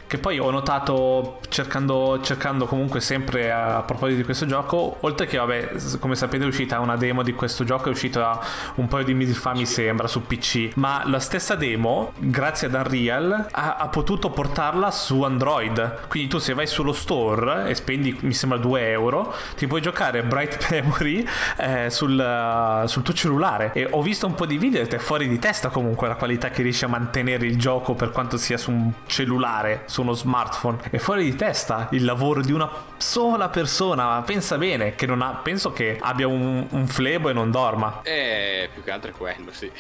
che 0.08 0.18
poi 0.18 0.40
ho 0.40 0.50
notato 0.50 1.40
cercando, 1.50 2.20
cercando, 2.22 2.66
comunque 2.66 3.00
sempre 3.00 3.52
a, 3.52 3.78
a, 3.78 3.82
proposito 3.84 4.18
di 4.18 4.24
questo 4.24 4.46
gioco 4.46 4.98
oltre 5.02 5.28
che 5.28 5.38
vabbè 5.38 5.74
come 6.00 6.16
sapete 6.16 6.44
è 6.44 6.48
uscita 6.48 6.80
una 6.80 6.96
demo 6.96 7.24
di 7.24 7.34
questo 7.34 7.64
gioco 7.64 7.90
è 7.90 7.92
uscita 7.92 8.40
un 8.76 8.88
paio 8.88 9.04
di 9.04 9.14
mesi 9.14 9.34
fa 9.34 9.54
mi 9.54 9.66
sembra 9.66 10.08
su 10.08 10.26
PC 10.26 10.72
ma 10.76 11.04
la 11.06 11.20
stessa 11.20 11.56
demo 11.56 12.14
grazie 12.18 12.68
ad 12.68 12.74
Unreal 12.74 13.48
ha, 13.52 13.76
ha 13.76 13.88
potuto 13.90 14.30
portarla 14.30 14.92
su 14.92 15.22
Android. 15.22 16.08
Quindi 16.08 16.30
tu 16.30 16.38
se 16.38 16.54
vai 16.54 16.68
sullo 16.68 16.94
store 16.94 17.70
e 17.70 17.76
spendi 17.76 18.18
mi 18.22 18.34
sembra 18.34 18.58
2 18.58 18.90
euro 18.90 19.34
ti 19.56 19.68
puoi 19.68 19.82
giocare 19.82 20.24
Bright 20.24 20.70
Memory 20.72 21.28
eh, 21.58 21.90
sul, 21.90 22.84
sul 22.86 23.02
tuo 23.04 23.14
cellulare. 23.14 23.72
E 23.74 23.88
ho 23.90 24.02
visto 24.02 24.26
un 24.26 24.36
po' 24.36 24.46
di 24.46 24.58
video 24.58 24.82
ed 24.82 24.94
è 24.94 24.98
fuori 24.98 25.28
di 25.28 25.40
testa 25.40 25.70
comunque 25.70 26.08
la 26.08 26.16
qualità 26.16 26.50
che 26.50 26.62
riesce 26.62 26.86
a 26.86 26.88
mantenere 26.88 27.28
tenere 27.28 27.46
il 27.48 27.58
gioco 27.58 27.94
per 27.94 28.12
quanto 28.12 28.38
sia 28.38 28.58
su 28.58 28.72
un 28.72 28.92
cellulare, 29.06 29.84
su 29.98 30.02
uno 30.04 30.14
smartphone. 30.14 30.78
È 30.92 30.98
fuori 30.98 31.24
di 31.24 31.36
testa 31.36 31.88
il 31.92 32.06
lavoro 32.06 32.42
di 32.42 32.52
una 32.52 32.70
sola 32.98 33.50
persona. 33.50 34.22
Pensa 34.22 34.58
bene, 34.58 34.94
che 34.94 35.08
non 35.08 35.24
ha, 35.24 35.40
penso 35.42 35.74
che 35.74 35.98
abbia 36.00 36.28
un, 36.28 36.68
un 36.70 36.88
flebo 36.88 37.30
e 37.30 37.34
non 37.34 37.50
dorma. 37.50 38.02
Eh, 38.04 38.70
più 38.72 38.84
che 38.84 38.92
altro 38.92 39.10
è 39.10 39.14
quello, 39.14 39.52
sì. 39.52 39.72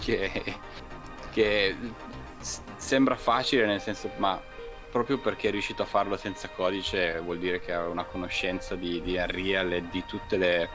che, 0.00 0.42
che 1.32 1.76
sembra 2.76 3.16
facile 3.16 3.64
nel 3.64 3.80
senso, 3.80 4.10
ma 4.16 4.38
proprio 4.90 5.18
perché 5.18 5.48
è 5.48 5.50
riuscito 5.52 5.82
a 5.82 5.86
farlo 5.86 6.16
senza 6.16 6.48
codice 6.48 7.20
vuol 7.20 7.38
dire 7.38 7.60
che 7.60 7.72
ha 7.72 7.86
una 7.86 8.02
conoscenza 8.02 8.74
di, 8.74 9.00
di 9.02 9.16
Unreal 9.16 9.72
e 9.72 9.88
di 9.88 10.04
tutte 10.04 10.36
le 10.36 10.68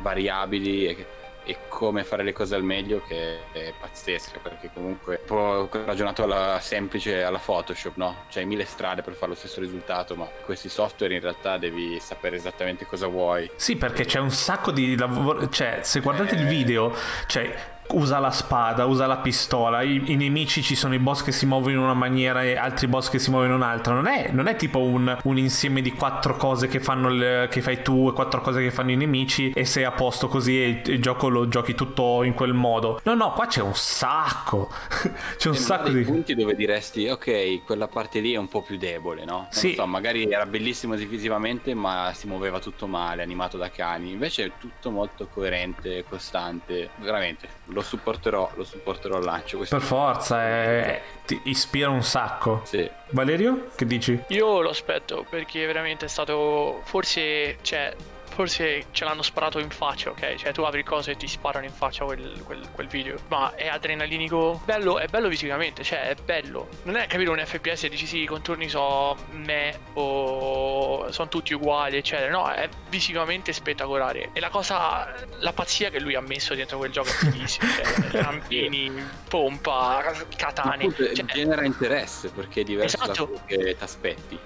variabili 0.00 1.06
e 1.44 1.56
come 1.68 2.04
fare 2.04 2.22
le 2.22 2.32
cose 2.32 2.54
al 2.54 2.62
meglio 2.62 3.02
che 3.06 3.50
è 3.52 3.72
pazzesca 3.78 4.38
perché 4.40 4.70
comunque 4.72 5.22
ho 5.28 5.68
ragionato 5.84 6.22
alla 6.22 6.58
semplice 6.60 7.22
alla 7.22 7.38
Photoshop 7.38 7.96
no? 7.96 8.24
C'hai 8.30 8.44
mille 8.44 8.64
strade 8.64 9.02
per 9.02 9.14
fare 9.14 9.32
lo 9.32 9.36
stesso 9.36 9.60
risultato 9.60 10.14
ma 10.14 10.26
questi 10.44 10.68
software 10.68 11.14
in 11.14 11.20
realtà 11.20 11.58
devi 11.58 11.98
sapere 12.00 12.36
esattamente 12.36 12.86
cosa 12.86 13.06
vuoi 13.06 13.50
Sì 13.56 13.76
perché 13.76 14.04
c'è 14.04 14.18
un 14.18 14.30
sacco 14.30 14.70
di 14.70 14.96
lavoro 14.96 15.48
cioè 15.48 15.80
se 15.82 16.00
guardate 16.00 16.36
eh... 16.36 16.40
il 16.40 16.46
video 16.46 16.94
cioè 17.26 17.80
usa 17.92 18.18
la 18.18 18.30
spada, 18.30 18.84
usa 18.86 19.06
la 19.06 19.18
pistola, 19.18 19.82
I, 19.82 20.02
i, 20.06 20.16
nemici 20.16 20.62
ci 20.62 20.74
sono 20.74 20.94
i 20.94 20.98
boss 20.98 21.22
che 21.22 21.32
si 21.32 21.46
muovono 21.46 21.72
in 21.72 21.78
una 21.78 21.94
maniera 21.94 22.42
e 22.42 22.56
altri 22.56 22.86
boss 22.86 23.08
che 23.08 23.18
si 23.18 23.30
muovono 23.30 23.52
in 23.52 23.60
un'altra. 23.60 23.94
Non 23.94 24.06
è, 24.06 24.30
non 24.32 24.46
è 24.46 24.56
tipo 24.56 24.80
un, 24.80 25.16
un, 25.22 25.38
insieme 25.38 25.82
di 25.82 25.92
quattro 25.92 26.36
cose 26.36 26.68
che, 26.68 26.80
le, 27.08 27.48
che, 27.50 27.60
fai 27.62 27.82
tu 27.82 28.08
e 28.08 28.12
quattro 28.12 28.40
cose 28.40 28.62
che 28.62 28.70
fanno 28.70 28.90
i 28.90 28.96
nemici 28.96 29.50
e 29.50 29.64
sei 29.64 29.84
a 29.84 29.92
posto 29.92 30.28
così 30.28 30.62
e 30.62 30.82
il 30.84 31.00
gioco 31.00 31.28
lo 31.28 31.48
giochi 31.48 31.74
tutto 31.74 32.22
in 32.22 32.34
quel 32.34 32.54
modo. 32.54 33.00
No, 33.04 33.14
no, 33.14 33.32
qua 33.32 33.46
c'è 33.46 33.62
un 33.62 33.74
sacco. 33.74 34.70
c'è 35.36 35.48
un 35.48 35.54
e 35.54 35.58
sacco 35.58 35.88
di 35.88 36.02
punti 36.02 36.34
dove 36.34 36.54
diresti 36.54 37.08
ok, 37.08 37.64
quella 37.64 37.88
parte 37.88 38.20
lì 38.20 38.32
è 38.32 38.38
un 38.38 38.48
po' 38.48 38.62
più 38.62 38.76
debole, 38.76 39.24
no? 39.24 39.32
Non 39.32 39.46
sì. 39.50 39.74
so, 39.74 39.86
magari 39.86 40.30
era 40.30 40.46
bellissimo 40.46 40.94
visivamente, 40.94 41.74
ma 41.74 42.12
si 42.14 42.26
muoveva 42.26 42.58
tutto 42.58 42.86
male, 42.86 43.22
animato 43.22 43.56
da 43.56 43.70
cani. 43.70 44.10
Invece 44.10 44.44
è 44.44 44.50
tutto 44.58 44.90
molto 44.90 45.28
coerente, 45.28 46.04
costante. 46.08 46.90
Veramente, 46.96 47.48
lo 47.66 47.81
lo 47.82 47.88
supporterò, 47.88 48.50
lo 48.54 48.64
supporterò 48.64 49.16
al 49.16 49.24
lancio. 49.24 49.58
Per 49.58 49.80
forza, 49.80 50.42
è... 50.42 51.02
ti 51.26 51.40
ispira 51.44 51.90
un 51.90 52.02
sacco. 52.02 52.62
Sì. 52.64 52.88
Valerio, 53.10 53.68
che 53.74 53.84
dici? 53.84 54.18
Io 54.28 54.60
lo 54.60 54.70
aspetto 54.70 55.26
perché 55.28 55.66
veramente 55.66 56.06
è 56.06 56.08
stato 56.08 56.80
forse, 56.84 57.58
cioè, 57.62 57.94
forse 58.32 58.86
ce 58.90 59.04
l'hanno 59.04 59.22
sparato 59.22 59.58
in 59.58 59.70
faccia, 59.70 60.10
ok? 60.10 60.36
Cioè 60.36 60.52
tu 60.52 60.62
apri 60.62 60.82
cose 60.82 61.12
e 61.12 61.16
ti 61.16 61.28
sparano 61.28 61.66
in 61.66 61.72
faccia 61.72 62.04
quel, 62.04 62.42
quel, 62.44 62.68
quel 62.72 62.86
video. 62.88 63.16
Ma 63.28 63.54
è 63.54 63.68
adrenalinico. 63.68 64.60
Bello, 64.64 64.98
è 64.98 65.06
bello 65.06 65.28
visivamente, 65.28 65.84
cioè 65.84 66.08
è 66.08 66.14
bello. 66.14 66.68
Non 66.84 66.96
è 66.96 67.06
capire 67.06 67.30
un 67.30 67.42
FPS 67.44 67.84
e 67.84 67.88
dici 67.88 68.06
sì, 68.06 68.18
i 68.22 68.26
contorni 68.26 68.68
sono 68.68 69.16
me 69.32 69.78
o 69.94 71.10
sono 71.12 71.28
tutti 71.28 71.52
uguali, 71.52 71.96
eccetera. 71.96 72.30
No, 72.30 72.50
è 72.50 72.68
visivamente 72.88 73.52
spettacolare. 73.52 74.30
E 74.32 74.40
la 74.40 74.48
cosa, 74.48 75.12
la 75.38 75.52
pazzia 75.52 75.90
che 75.90 76.00
lui 76.00 76.14
ha 76.14 76.20
messo 76.20 76.54
dentro 76.54 76.78
quel 76.78 76.90
gioco 76.90 77.10
è 77.10 77.24
bellissima. 77.24 77.66
cioè, 78.10 78.22
rampini, 78.22 78.90
pompa, 79.28 80.14
katane. 80.36 80.92
Cioè, 80.94 81.24
genera 81.26 81.64
interesse 81.64 82.30
perché 82.30 82.62
è 82.62 82.64
diverso 82.64 82.96
esatto. 82.96 83.12
da 83.12 83.40
quello 83.40 83.42
che 83.46 83.76
ti 83.76 83.84
aspetti. 83.84 84.38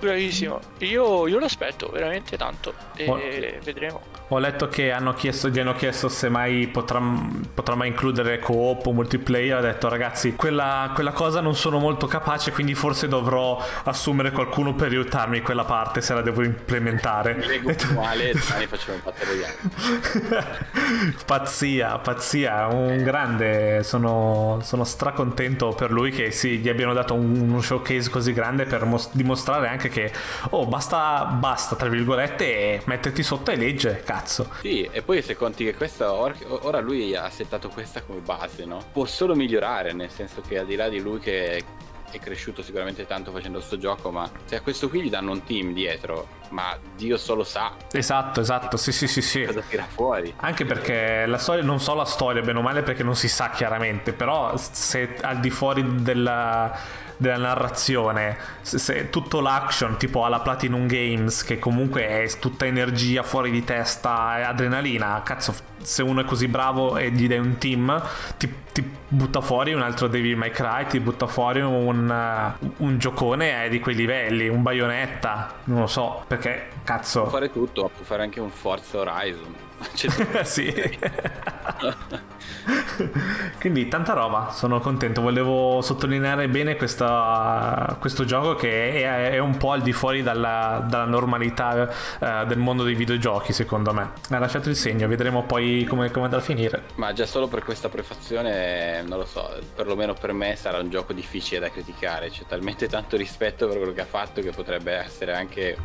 Bravissimo. 0.00 0.58
Io, 0.78 1.26
io 1.26 1.38
lo 1.38 1.44
aspetto 1.44 1.88
veramente 1.90 2.36
tanto 2.36 2.74
e 2.96 3.08
oh. 3.08 3.16
vedremo. 3.62 4.19
Ho 4.32 4.38
letto 4.38 4.68
che 4.68 4.92
hanno 4.92 5.12
chiesto, 5.12 5.48
gli 5.48 5.58
hanno 5.58 5.74
chiesto 5.74 6.08
se 6.08 6.28
mai 6.28 6.68
potrà, 6.68 7.02
potrà 7.52 7.74
mai 7.74 7.88
includere 7.88 8.38
co-op 8.38 8.86
o 8.86 8.92
multiplayer. 8.92 9.56
Ha 9.56 9.60
detto 9.60 9.88
ragazzi, 9.88 10.36
quella, 10.36 10.92
quella, 10.94 11.10
cosa 11.10 11.40
non 11.40 11.56
sono 11.56 11.80
molto 11.80 12.06
capace, 12.06 12.52
quindi 12.52 12.76
forse 12.76 13.08
dovrò 13.08 13.60
assumere 13.82 14.30
qualcuno 14.30 14.74
per 14.74 14.92
aiutarmi 14.92 15.38
in 15.38 15.42
quella 15.42 15.64
parte 15.64 16.00
se 16.00 16.14
la 16.14 16.22
devo 16.22 16.44
implementare. 16.44 17.44
Leggo 17.44 17.74
male, 17.92 18.30
domani 18.38 18.66
facciamo 18.68 18.94
un 18.94 19.02
patto 19.02 19.24
Pazzia, 21.26 21.98
pazzia, 21.98 22.68
un 22.68 23.02
grande. 23.02 23.82
Sono, 23.82 24.60
sono 24.62 24.84
stracontento 24.84 25.70
per 25.70 25.90
lui 25.90 26.12
che 26.12 26.30
sì, 26.30 26.58
gli 26.58 26.68
abbiano 26.68 26.92
dato 26.92 27.14
un, 27.14 27.36
uno 27.36 27.60
showcase 27.60 28.08
così 28.10 28.32
grande 28.32 28.64
per 28.64 28.84
mos- 28.84 29.10
dimostrare 29.10 29.66
anche 29.66 29.88
che, 29.88 30.12
oh, 30.50 30.66
basta, 30.66 31.24
basta, 31.24 31.74
tra 31.74 31.88
virgolette, 31.88 32.44
e 32.44 32.82
metterti 32.84 33.24
sotto 33.24 33.50
e 33.50 33.56
legge, 33.56 34.02
cazzo. 34.04 34.18
Sì, 34.60 34.88
e 34.90 35.02
poi 35.02 35.22
se 35.22 35.36
conti 35.36 35.64
che 35.64 35.74
questa, 35.74 36.12
ora 36.12 36.80
lui 36.80 37.14
ha 37.14 37.28
settato 37.30 37.68
questa 37.68 38.02
come 38.02 38.20
base, 38.20 38.64
no? 38.64 38.82
Può 38.92 39.04
solo 39.04 39.34
migliorare, 39.34 39.92
nel 39.92 40.10
senso 40.10 40.40
che 40.46 40.58
al 40.58 40.66
di 40.66 40.76
là 40.76 40.88
di 40.88 41.00
lui 41.00 41.18
che 41.18 41.64
è 42.10 42.18
cresciuto 42.18 42.60
sicuramente 42.62 43.06
tanto 43.06 43.30
facendo 43.30 43.58
questo 43.58 43.78
gioco, 43.78 44.10
ma 44.10 44.28
se 44.44 44.56
a 44.56 44.60
questo 44.62 44.88
qui 44.88 45.02
gli 45.02 45.10
danno 45.10 45.30
un 45.30 45.44
team 45.44 45.72
dietro, 45.72 46.26
ma 46.48 46.76
Dio 46.96 47.16
solo 47.16 47.44
sa. 47.44 47.76
Esatto, 47.92 48.40
esatto, 48.40 48.76
sì, 48.76 48.90
sì, 48.90 49.06
sì, 49.06 49.22
sì. 49.22 49.44
Cosa 49.44 49.62
tira 49.68 49.84
fuori. 49.84 50.34
Anche 50.38 50.64
perché 50.64 51.24
la 51.26 51.38
storia, 51.38 51.62
non 51.62 51.78
so 51.78 51.94
la 51.94 52.04
storia, 52.04 52.42
bene 52.42 52.58
o 52.58 52.62
male, 52.62 52.82
perché 52.82 53.04
non 53.04 53.14
si 53.14 53.28
sa 53.28 53.50
chiaramente, 53.50 54.12
però 54.12 54.56
se 54.56 55.18
al 55.20 55.38
di 55.38 55.50
fuori 55.50 56.02
della 56.02 57.08
della 57.20 57.36
narrazione, 57.36 58.36
se, 58.62 58.78
se 58.78 59.10
tutto 59.10 59.40
l'action 59.40 59.98
tipo 59.98 60.24
alla 60.24 60.40
Platinum 60.40 60.86
Games, 60.86 61.44
che 61.44 61.58
comunque 61.58 62.08
è 62.08 62.26
tutta 62.38 62.64
energia 62.64 63.22
fuori 63.22 63.50
di 63.50 63.62
testa 63.62 64.38
e 64.38 64.42
adrenalina, 64.42 65.20
cazzo, 65.22 65.54
se 65.82 66.02
uno 66.02 66.22
è 66.22 66.24
così 66.24 66.48
bravo 66.48 66.96
e 66.96 67.10
gli 67.10 67.28
dai 67.28 67.38
un 67.38 67.58
team, 67.58 68.02
ti, 68.38 68.50
ti 68.72 68.82
butta 69.06 69.42
fuori 69.42 69.74
un 69.74 69.82
altro 69.82 70.08
Devil 70.08 70.38
May 70.38 70.50
Cry, 70.50 70.86
ti 70.86 70.98
butta 70.98 71.26
fuori 71.26 71.60
un, 71.60 72.08
uh, 72.08 72.72
un 72.78 72.98
giocone 72.98 73.68
di 73.68 73.80
quei 73.80 73.94
livelli, 73.94 74.48
un 74.48 74.62
baionetta, 74.62 75.56
non 75.64 75.80
lo 75.80 75.86
so, 75.86 76.24
perché 76.26 76.68
cazzo... 76.84 77.22
Può 77.22 77.32
fare 77.32 77.52
tutto, 77.52 77.90
può 77.94 78.04
fare 78.04 78.22
anche 78.22 78.40
un 78.40 78.50
Forza 78.50 78.96
Horizon. 78.96 79.54
sì. 80.44 80.72
Quindi 83.58 83.88
tanta 83.88 84.12
roba, 84.12 84.50
sono 84.52 84.80
contento. 84.80 85.20
Volevo 85.20 85.80
sottolineare 85.82 86.48
bene 86.48 86.76
questa, 86.76 87.96
questo 87.98 88.24
gioco 88.24 88.54
che 88.54 89.02
è, 89.02 89.30
è, 89.32 89.38
un 89.38 89.56
po' 89.56 89.72
al 89.72 89.82
di 89.82 89.92
fuori 89.92 90.22
dalla, 90.22 90.84
dalla 90.86 91.04
normalità 91.04 91.88
uh, 92.20 92.46
del 92.46 92.58
mondo 92.58 92.82
dei 92.84 92.94
videogiochi, 92.94 93.52
secondo 93.52 93.92
me. 93.92 94.10
Ha 94.30 94.38
lasciato 94.38 94.68
il 94.68 94.76
segno, 94.76 95.08
vedremo 95.08 95.44
poi 95.44 95.84
come, 95.88 96.10
come 96.10 96.24
andrà 96.24 96.40
a 96.40 96.42
finire. 96.42 96.84
Ma 96.96 97.12
già 97.12 97.26
solo 97.26 97.48
per 97.48 97.64
questa 97.64 97.88
prefazione, 97.88 99.02
non 99.02 99.18
lo 99.18 99.26
so, 99.26 99.48
perlomeno 99.74 100.14
per 100.14 100.32
me 100.32 100.56
sarà 100.56 100.78
un 100.78 100.90
gioco 100.90 101.12
difficile 101.12 101.60
da 101.60 101.70
criticare. 101.70 102.30
C'è 102.30 102.44
talmente 102.46 102.88
tanto 102.88 103.16
rispetto 103.16 103.66
per 103.66 103.76
quello 103.76 103.92
che 103.92 104.02
ha 104.02 104.06
fatto 104.06 104.40
che 104.40 104.50
potrebbe 104.50 104.92
essere 104.92 105.34
anche 105.34 105.76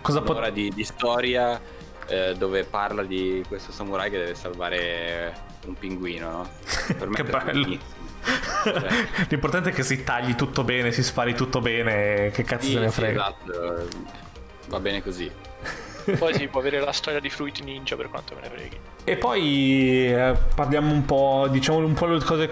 Cosa 0.00 0.20
un'ora 0.20 0.42
pot- 0.42 0.52
di, 0.52 0.70
di 0.70 0.84
storia 0.84 1.60
eh, 2.08 2.34
dove 2.36 2.64
parla 2.64 3.02
di 3.02 3.42
questo 3.48 3.72
samurai 3.72 4.10
che 4.10 4.18
deve 4.18 4.34
salvare 4.34 5.34
un 5.68 5.78
pinguino, 5.78 6.30
no? 6.30 6.48
Per 6.96 7.08
me 7.08 7.14
che 7.14 7.24
bello. 7.24 7.78
Cioè. 8.64 9.08
L'importante 9.28 9.70
è 9.70 9.72
che 9.72 9.82
si 9.82 10.02
tagli 10.02 10.34
tutto 10.34 10.64
bene, 10.64 10.90
si 10.90 11.02
spari 11.02 11.34
tutto 11.34 11.60
bene, 11.60 12.30
che 12.30 12.42
cazzo 12.42 12.66
sì, 12.66 12.72
se 12.72 12.78
ne 12.80 12.90
frega. 12.90 13.34
Sì, 13.44 13.50
esatto, 13.50 13.88
va 14.68 14.80
bene 14.80 15.02
così. 15.02 15.30
Poi 16.18 16.34
si 16.34 16.46
può 16.46 16.60
avere 16.60 16.80
la 16.80 16.92
storia 16.92 17.20
di 17.20 17.30
Fruit 17.30 17.60
Ninja 17.62 17.96
per 17.96 18.08
quanto 18.08 18.34
me 18.34 18.42
ne 18.42 18.48
freghi. 18.48 18.78
E 19.08 19.16
poi 19.16 20.12
eh, 20.12 20.34
parliamo 20.54 20.92
un 20.92 21.04
po', 21.04 21.46
diciamo 21.48 21.78
un 21.78 21.94
po' 21.94 22.06
le 22.06 22.20
cose, 22.24 22.50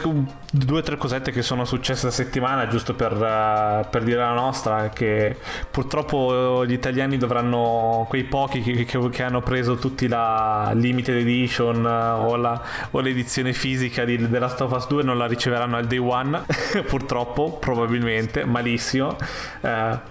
due 0.53 0.79
o 0.79 0.83
tre 0.83 0.97
cosette 0.97 1.33
che 1.33 1.43
sono 1.43 1.65
successe 1.65 2.07
la 2.07 2.13
settimana, 2.13 2.69
giusto 2.69 2.95
per, 2.95 3.13
uh, 3.13 3.89
per, 3.91 4.05
dire 4.05 4.19
la 4.19 4.35
nostra, 4.35 4.89
che 4.91 5.37
purtroppo 5.69 6.65
gli 6.65 6.73
italiani 6.73 7.17
dovranno, 7.17 8.07
quei 8.09 8.23
pochi 8.23 8.61
che, 8.61 8.85
che, 8.85 9.09
che 9.11 9.23
hanno 9.25 9.43
preso 9.43 9.75
tutti 9.75 10.07
la 10.07 10.71
limited 10.75 11.17
edition 11.17 11.85
uh, 11.85 12.25
o, 12.25 12.37
la, 12.37 12.63
o, 12.93 13.01
l'edizione 13.01 13.53
fisica 13.53 14.05
di, 14.05 14.17
della 14.17 14.47
Last 14.47 14.61
of 14.61 14.71
Us 14.71 14.87
2 14.87 15.03
non 15.03 15.19
la 15.19 15.27
riceveranno 15.27 15.77
al 15.77 15.87
day 15.87 15.99
one, 15.99 16.45
purtroppo, 16.87 17.59
probabilmente, 17.59 18.45
malissimo, 18.45 19.17
uh, 19.61 19.69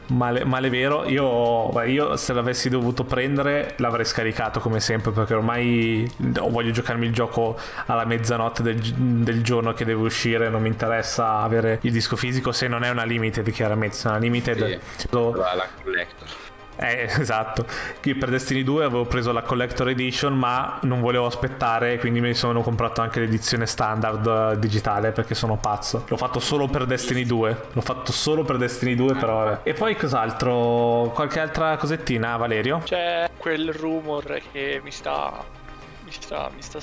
male, 0.07 0.43
male, 0.43 0.69
vero. 0.69 1.07
Io, 1.07 1.81
io 1.83 2.17
se 2.17 2.33
l'avessi 2.33 2.67
dovuto 2.67 3.05
prendere 3.05 3.32
l'avrei 3.35 4.05
scaricato 4.05 4.59
come 4.59 4.79
sempre 4.79 5.11
perché 5.11 5.33
ormai 5.33 6.09
voglio 6.17 6.71
giocarmi 6.71 7.05
il 7.05 7.13
gioco 7.13 7.57
alla 7.85 8.05
mezzanotte 8.05 8.63
del, 8.63 8.79
del, 8.79 9.41
giorno 9.43 9.73
che 9.73 9.85
deve 9.85 10.01
uscire, 10.01 10.49
non 10.49 10.61
mi 10.61 10.69
interessa 10.69 11.39
avere 11.39 11.79
il 11.81 11.91
disco 11.91 12.15
fisico 12.15 12.51
se 12.51 12.67
non 12.67 12.83
è 12.83 12.89
una 12.89 13.03
limited, 13.03 13.49
chiaramente, 13.51 13.95
se 13.95 14.07
è 14.07 14.11
una 14.11 14.19
limited... 14.19 14.79
Sì, 14.97 15.07
la 15.11 15.67
collector. 15.81 16.27
Eh, 16.75 17.03
esatto. 17.19 17.65
Io 18.03 18.17
per 18.17 18.29
Destiny 18.29 18.63
2 18.63 18.85
avevo 18.85 19.05
preso 19.05 19.31
la 19.31 19.41
Collector 19.41 19.89
Edition, 19.89 20.37
ma 20.37 20.79
non 20.83 21.01
volevo 21.01 21.25
aspettare, 21.25 21.97
quindi 21.99 22.21
mi 22.21 22.33
sono 22.33 22.61
comprato 22.61 23.01
anche 23.01 23.19
l'edizione 23.19 23.65
standard 23.65 24.53
eh, 24.55 24.59
digitale 24.59 25.11
perché 25.11 25.35
sono 25.35 25.57
pazzo. 25.57 26.05
L'ho 26.07 26.17
fatto 26.17 26.39
solo 26.39 26.67
per 26.67 26.85
Destiny 26.85 27.25
2. 27.25 27.61
L'ho 27.73 27.81
fatto 27.81 28.11
solo 28.11 28.43
per 28.43 28.57
Destiny 28.57 28.95
2, 28.95 29.15
però 29.15 29.43
vabbè. 29.43 29.59
E 29.63 29.73
poi 29.73 29.95
cos'altro? 29.95 31.11
Qualche 31.13 31.39
altra 31.39 31.77
cosettina, 31.77 32.37
Valerio? 32.37 32.81
C'è 32.83 33.29
quel 33.37 33.73
rumor 33.73 34.41
che 34.51 34.81
mi 34.83 34.91
sta 34.91 35.61
sta, 36.09 36.49
mi 36.53 36.61
sta 36.61 36.79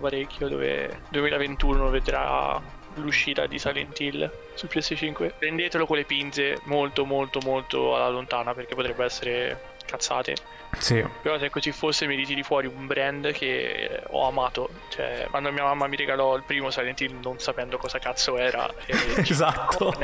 parecchio 0.00 0.48
dove 0.48 1.02
2021 1.10 1.88
vedrà 1.90 2.60
l'uscita 3.00 3.46
di 3.46 3.58
Silent 3.58 3.98
Hill 3.98 4.30
sul 4.54 4.68
PS5. 4.72 5.32
Prendetelo 5.38 5.86
con 5.86 5.96
le 5.96 6.04
pinze 6.04 6.60
molto 6.64 7.04
molto 7.04 7.40
molto 7.42 7.96
alla 7.96 8.08
lontana 8.08 8.54
perché 8.54 8.74
potrebbe 8.74 9.04
essere 9.04 9.68
cazzate. 9.84 10.36
Sì. 10.78 11.04
Però 11.22 11.36
se 11.38 11.50
così 11.50 11.72
fosse 11.72 12.06
mi 12.06 12.14
ritiri 12.14 12.44
fuori 12.44 12.68
un 12.68 12.86
brand 12.86 13.32
che 13.32 14.02
ho 14.06 14.26
amato. 14.26 14.70
Cioè, 14.88 15.26
quando 15.30 15.50
mia 15.50 15.64
mamma 15.64 15.88
mi 15.88 15.96
regalò 15.96 16.36
il 16.36 16.44
primo 16.44 16.70
Silent 16.70 17.00
Hill 17.00 17.18
non 17.20 17.38
sapendo 17.40 17.76
cosa 17.76 17.98
cazzo 17.98 18.36
era. 18.36 18.72
esatto. 19.16 19.94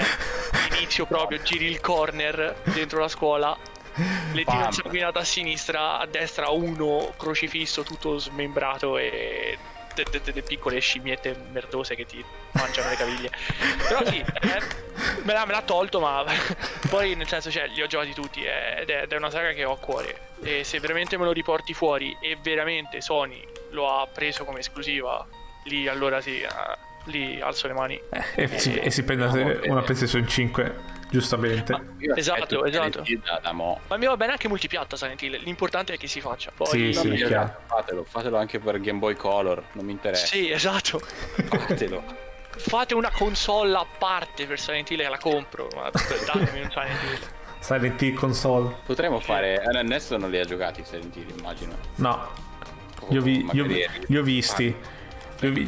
Inizio 0.76 1.06
proprio, 1.06 1.40
giri 1.42 1.66
il 1.66 1.80
corner 1.80 2.56
dentro 2.64 3.00
la 3.00 3.08
scuola 3.08 3.56
Lettina 4.32 4.70
sanguinata 4.70 5.20
a 5.20 5.24
sinistra, 5.24 5.98
a 5.98 6.06
destra 6.06 6.50
uno 6.50 7.14
crocifisso 7.16 7.82
tutto 7.82 8.18
smembrato 8.18 8.98
e 8.98 9.56
delle 10.04 10.20
de- 10.22 10.32
de- 10.32 10.42
piccole 10.42 10.78
scimmiette 10.78 11.36
merdose 11.50 11.94
che 11.94 12.04
ti 12.04 12.24
mangiano 12.52 12.88
le 12.88 12.96
caviglie. 12.96 13.30
Però 13.88 14.04
sì, 14.04 14.18
eh, 14.18 14.60
me, 15.22 15.32
l'ha, 15.32 15.44
me, 15.44 15.52
l'ha, 15.52 15.62
tolto, 15.62 16.00
ma 16.00 16.24
poi 16.90 17.14
nel 17.14 17.28
senso, 17.28 17.50
cioè, 17.50 17.66
li 17.68 17.82
ho 17.82 17.86
giocati 17.86 18.12
tutti 18.12 18.42
eh, 18.44 18.80
ed, 18.80 18.90
è, 18.90 19.02
ed, 19.02 19.12
è, 19.12 19.16
una 19.16 19.30
saga 19.30 19.52
che 19.52 19.64
ho 19.64 19.72
a 19.72 19.78
cuore. 19.78 20.34
E 20.42 20.64
se 20.64 20.80
veramente 20.80 21.16
me 21.16 21.24
lo 21.24 21.32
riporti 21.32 21.72
fuori 21.74 22.16
e 22.20 22.36
veramente 22.40 23.00
Sony 23.00 23.42
lo 23.70 23.90
ha 23.90 24.06
preso 24.06 24.44
come 24.44 24.60
esclusiva, 24.60 25.26
lì 25.64 25.88
allora 25.88 26.20
sì, 26.20 26.40
eh, 26.40 26.48
lì 27.04 27.40
alzo 27.40 27.66
le 27.66 27.72
mani. 27.72 28.00
Eh, 28.10 28.24
e, 28.34 28.42
e, 28.44 28.58
si, 28.58 28.74
e 28.74 28.90
si 28.90 29.02
prende 29.02 29.60
una 29.64 29.82
PlayStation 29.82 30.26
5 30.26 30.94
giustamente. 31.10 31.78
esatto, 32.14 32.64
esatto. 32.64 33.02
Da, 33.24 33.40
da 33.42 33.52
Ma 33.52 33.96
mi 33.96 34.06
va 34.06 34.16
bene 34.16 34.32
anche 34.32 34.48
multipiatta 34.48 34.96
Silent 34.96 35.22
Hill. 35.22 35.40
L'importante 35.42 35.94
è 35.94 35.96
che 35.98 36.06
si 36.06 36.20
faccia. 36.20 36.50
Poi 36.54 36.66
sì, 36.66 36.92
sì, 36.92 37.26
fatelo, 37.66 38.04
fatelo 38.04 38.36
anche 38.36 38.58
per 38.58 38.80
Game 38.80 38.98
Boy 38.98 39.14
Color, 39.14 39.62
non 39.72 39.84
mi 39.84 39.92
interessa. 39.92 40.26
Sì, 40.26 40.50
esatto. 40.50 40.98
Fatelo. 40.98 42.24
Fate 42.56 42.94
una 42.94 43.10
console 43.10 43.76
a 43.76 43.86
parte 43.98 44.46
per 44.46 44.58
Silent 44.58 44.90
Hill 44.90 45.00
e 45.00 45.08
la 45.08 45.18
compro. 45.18 45.68
Ma 45.74 45.90
datemi 45.90 46.62
un 46.62 46.70
Silent 46.70 47.02
Hill. 47.02 47.28
Silent 47.60 48.02
Hill 48.02 48.14
console. 48.14 48.76
Potremmo 48.84 49.20
fare. 49.20 49.62
Adesso 49.62 50.16
non 50.16 50.30
li 50.30 50.38
ha 50.38 50.44
giocati 50.44 50.82
Silent 50.84 51.14
Hill, 51.16 51.38
immagino. 51.38 51.76
No. 51.96 52.44
Io, 53.10 53.20
vi, 53.22 53.46
io, 53.52 53.66
io 54.06 54.20
ho 54.20 54.24
visti. 54.24 54.74
Io 55.40 55.52
vi, 55.52 55.64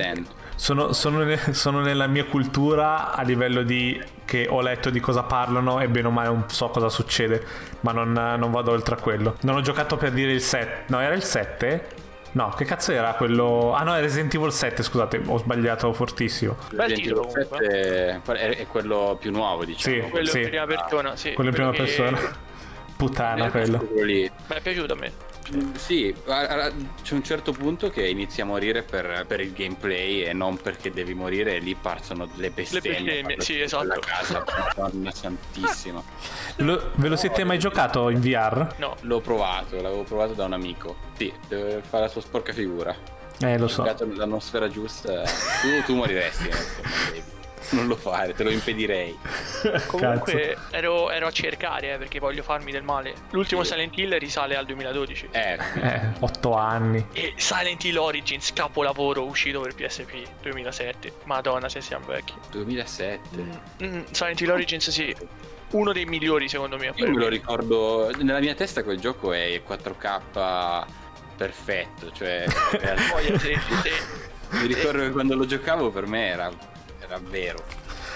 sono, 0.58 0.92
sono, 0.92 1.22
ne, 1.22 1.38
sono, 1.54 1.80
nella 1.80 2.08
mia 2.08 2.24
cultura 2.24 3.12
a 3.12 3.22
livello 3.22 3.62
di 3.62 4.02
che 4.24 4.46
ho 4.50 4.60
letto 4.60 4.90
di 4.90 5.00
cosa 5.00 5.22
parlano 5.22 5.80
e 5.80 5.88
bene 5.88 6.08
o 6.08 6.10
male 6.10 6.28
non 6.28 6.44
so 6.48 6.68
cosa 6.68 6.88
succede, 6.88 7.42
ma 7.80 7.92
non, 7.92 8.12
non 8.12 8.50
vado 8.50 8.72
oltre 8.72 8.96
a 8.96 8.98
quello. 8.98 9.36
Non 9.42 9.56
ho 9.56 9.60
giocato 9.60 9.96
per 9.96 10.10
dire 10.10 10.32
il 10.32 10.42
7, 10.42 10.84
no 10.88 11.00
era 11.00 11.14
il 11.14 11.22
7? 11.22 12.06
No, 12.32 12.50
che 12.50 12.64
cazzo 12.64 12.92
era 12.92 13.14
quello? 13.14 13.72
Ah 13.72 13.84
no, 13.84 13.94
è 13.94 14.00
Resident 14.00 14.34
Evil 14.34 14.52
7, 14.52 14.82
scusate, 14.82 15.22
ho 15.24 15.38
sbagliato 15.38 15.92
fortissimo. 15.92 16.56
Resident 16.70 17.06
Evil 17.06 17.30
7 17.30 18.22
è, 18.34 18.66
quello 18.66 19.16
più 19.18 19.30
nuovo, 19.30 19.64
diciamo. 19.64 19.94
Sì, 19.94 20.10
quello 20.10 20.26
sì. 20.26 20.40
in 20.40 20.48
prima 20.48 20.66
persona, 20.66 21.16
sì. 21.16 21.32
Quello 21.32 21.50
in 21.50 21.54
prima 21.54 21.70
persona. 21.70 22.18
Puttana 22.98 23.48
quello. 23.50 23.78
quello 23.78 24.04
lì. 24.04 24.22
Mi 24.48 24.56
è 24.56 24.60
piaciuto 24.60 24.92
a 24.92 24.96
me. 24.96 25.27
Sì, 25.76 26.14
c'è 26.26 27.14
un 27.14 27.22
certo 27.22 27.52
punto 27.52 27.88
che 27.88 28.06
inizi 28.06 28.40
a 28.40 28.44
morire 28.44 28.82
per, 28.82 29.24
per, 29.26 29.40
il 29.40 29.52
gameplay 29.52 30.22
e 30.22 30.32
non 30.32 30.58
perché 30.58 30.90
devi 30.90 31.14
morire 31.14 31.56
e 31.56 31.58
lì 31.58 31.74
partono 31.74 32.28
le 32.34 32.50
bestemmie. 32.50 33.00
Le 33.00 33.04
bestemmie, 33.04 33.40
sì, 33.40 33.60
esatto. 33.60 34.00
casa, 34.00 34.44
Madonna 34.76 35.10
santissima. 35.10 36.02
Lo, 36.56 36.90
ve 36.94 37.08
lo 37.08 37.16
siete 37.16 37.44
mai 37.44 37.58
giocato 37.58 38.10
in 38.10 38.20
VR? 38.20 38.74
No. 38.76 38.96
L'ho 39.02 39.20
provato, 39.20 39.80
l'avevo 39.80 40.02
provato 40.02 40.34
da 40.34 40.44
un 40.44 40.52
amico. 40.52 40.96
Sì, 41.16 41.32
deve 41.48 41.82
fare 41.82 42.04
la 42.04 42.08
sua 42.10 42.20
sporca 42.20 42.52
figura. 42.52 42.94
Eh, 43.40 43.56
lo 43.56 43.68
so. 43.68 43.84
L'atmosfera 43.84 44.68
giusta. 44.68 45.22
Tu, 45.22 45.84
tu 45.86 45.94
moriresti. 45.94 46.48
Eh, 47.14 47.37
non 47.70 47.86
lo 47.86 47.96
fare, 47.96 48.34
te 48.34 48.42
lo 48.42 48.50
impedirei. 48.50 49.16
Comunque 49.86 50.56
ero, 50.70 51.10
ero, 51.10 51.26
a 51.26 51.30
cercare 51.30 51.94
eh, 51.94 51.98
perché 51.98 52.18
voglio 52.18 52.42
farmi 52.42 52.72
del 52.72 52.82
male. 52.82 53.14
L'ultimo 53.30 53.62
sì. 53.62 53.72
Silent 53.72 53.96
Hill 53.96 54.18
risale 54.18 54.56
al 54.56 54.66
2012. 54.66 55.28
Eh, 55.30 55.58
eh, 55.82 56.00
8 56.18 56.54
anni. 56.54 57.06
E 57.12 57.34
Silent 57.36 57.84
Hill 57.84 57.96
Origins, 57.96 58.52
capolavoro 58.52 59.24
uscito 59.24 59.60
per 59.60 59.74
PSP 59.74 60.26
2007. 60.42 61.12
Madonna, 61.24 61.68
se 61.68 61.80
siamo 61.80 62.06
vecchi. 62.06 62.34
2007. 62.50 63.38
Mm, 63.38 63.52
mm, 63.84 64.02
Silent 64.10 64.40
Hill 64.40 64.50
Origins, 64.50 64.90
sì. 64.90 65.14
Uno 65.70 65.92
dei 65.92 66.06
migliori 66.06 66.48
secondo 66.48 66.78
me. 66.78 66.92
Io 66.94 67.10
me 67.10 67.18
lo 67.18 67.28
ricordo, 67.28 68.10
nella 68.22 68.40
mia 68.40 68.54
testa 68.54 68.82
quel 68.82 68.98
gioco 68.98 69.32
è 69.32 69.60
4K 69.66 70.86
perfetto, 71.36 72.10
cioè... 72.12 72.46
Mi 74.50 74.66
ricordo 74.66 75.02
che 75.02 75.10
quando 75.10 75.34
lo 75.34 75.44
giocavo 75.44 75.90
per 75.90 76.06
me 76.06 76.26
era 76.26 76.50
era 77.08 77.20
vero. 77.22 77.64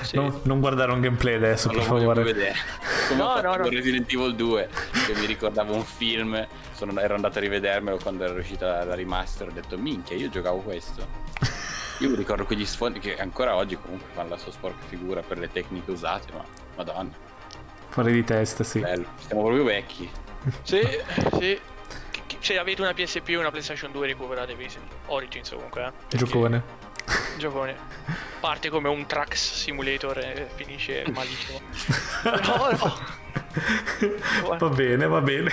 Sì. 0.02 0.16
Non, 0.16 0.40
non, 0.44 0.60
guardare 0.60 0.92
un 0.92 1.00
gameplay 1.00 1.34
adesso, 1.34 1.68
non 1.68 1.76
per 1.76 1.86
favore. 1.86 2.22
vedere. 2.22 2.54
Come 3.08 3.22
no, 3.22 3.40
no, 3.40 3.56
no. 3.56 3.68
Resident 3.68 4.12
Evil 4.12 4.34
2, 4.34 4.68
che 5.06 5.14
mi 5.14 5.26
ricordavo 5.26 5.74
un 5.74 5.84
film, 5.84 6.46
sono, 6.72 6.98
ero 7.00 7.14
andato 7.14 7.38
a 7.38 7.40
rivedermelo 7.40 7.98
quando 8.02 8.24
era 8.24 8.32
uscita 8.34 8.84
la 8.84 8.94
remaster, 8.94 9.48
ho 9.48 9.52
detto 9.52 9.78
minchia, 9.78 10.16
io 10.16 10.28
giocavo 10.28 10.58
questo. 10.58 11.30
Io 11.98 12.10
mi 12.10 12.16
ricordo 12.16 12.44
quegli 12.44 12.66
sfondi 12.66 12.98
che 12.98 13.16
ancora 13.16 13.54
oggi 13.54 13.76
comunque 13.76 14.08
fanno 14.12 14.30
la 14.30 14.38
sua 14.38 14.50
sporca 14.50 14.82
figura 14.88 15.20
per 15.20 15.38
le 15.38 15.50
tecniche 15.50 15.90
usate, 15.90 16.32
ma 16.32 16.44
madonna. 16.76 17.12
Fuori 17.90 18.12
di 18.12 18.24
testa, 18.24 18.64
sì. 18.64 18.80
Bello, 18.80 19.06
siamo 19.24 19.42
proprio 19.42 19.64
vecchi. 19.64 20.10
sì, 20.62 20.80
sì. 21.38 21.60
Se 22.40 22.58
avete 22.58 22.80
una 22.80 22.92
PSP 22.92 23.34
o 23.36 23.40
una 23.40 23.50
PlayStation 23.50 23.92
2 23.92 24.06
recuperatevi 24.08 24.68
Origins 25.06 25.50
comunque, 25.50 25.86
eh. 25.86 25.92
Perché... 26.08 26.16
Giocone. 26.16 26.90
Giocone. 27.36 27.76
Parte 28.40 28.68
come 28.68 28.88
un 28.88 29.06
Trax 29.06 29.54
Simulator 29.54 30.18
e 30.18 30.48
finisce 30.54 31.04
malissimo. 31.12 31.60
no, 32.24 32.70
no. 32.70 33.41
Va 34.58 34.68
bene, 34.68 35.06
va 35.06 35.20
bene. 35.20 35.50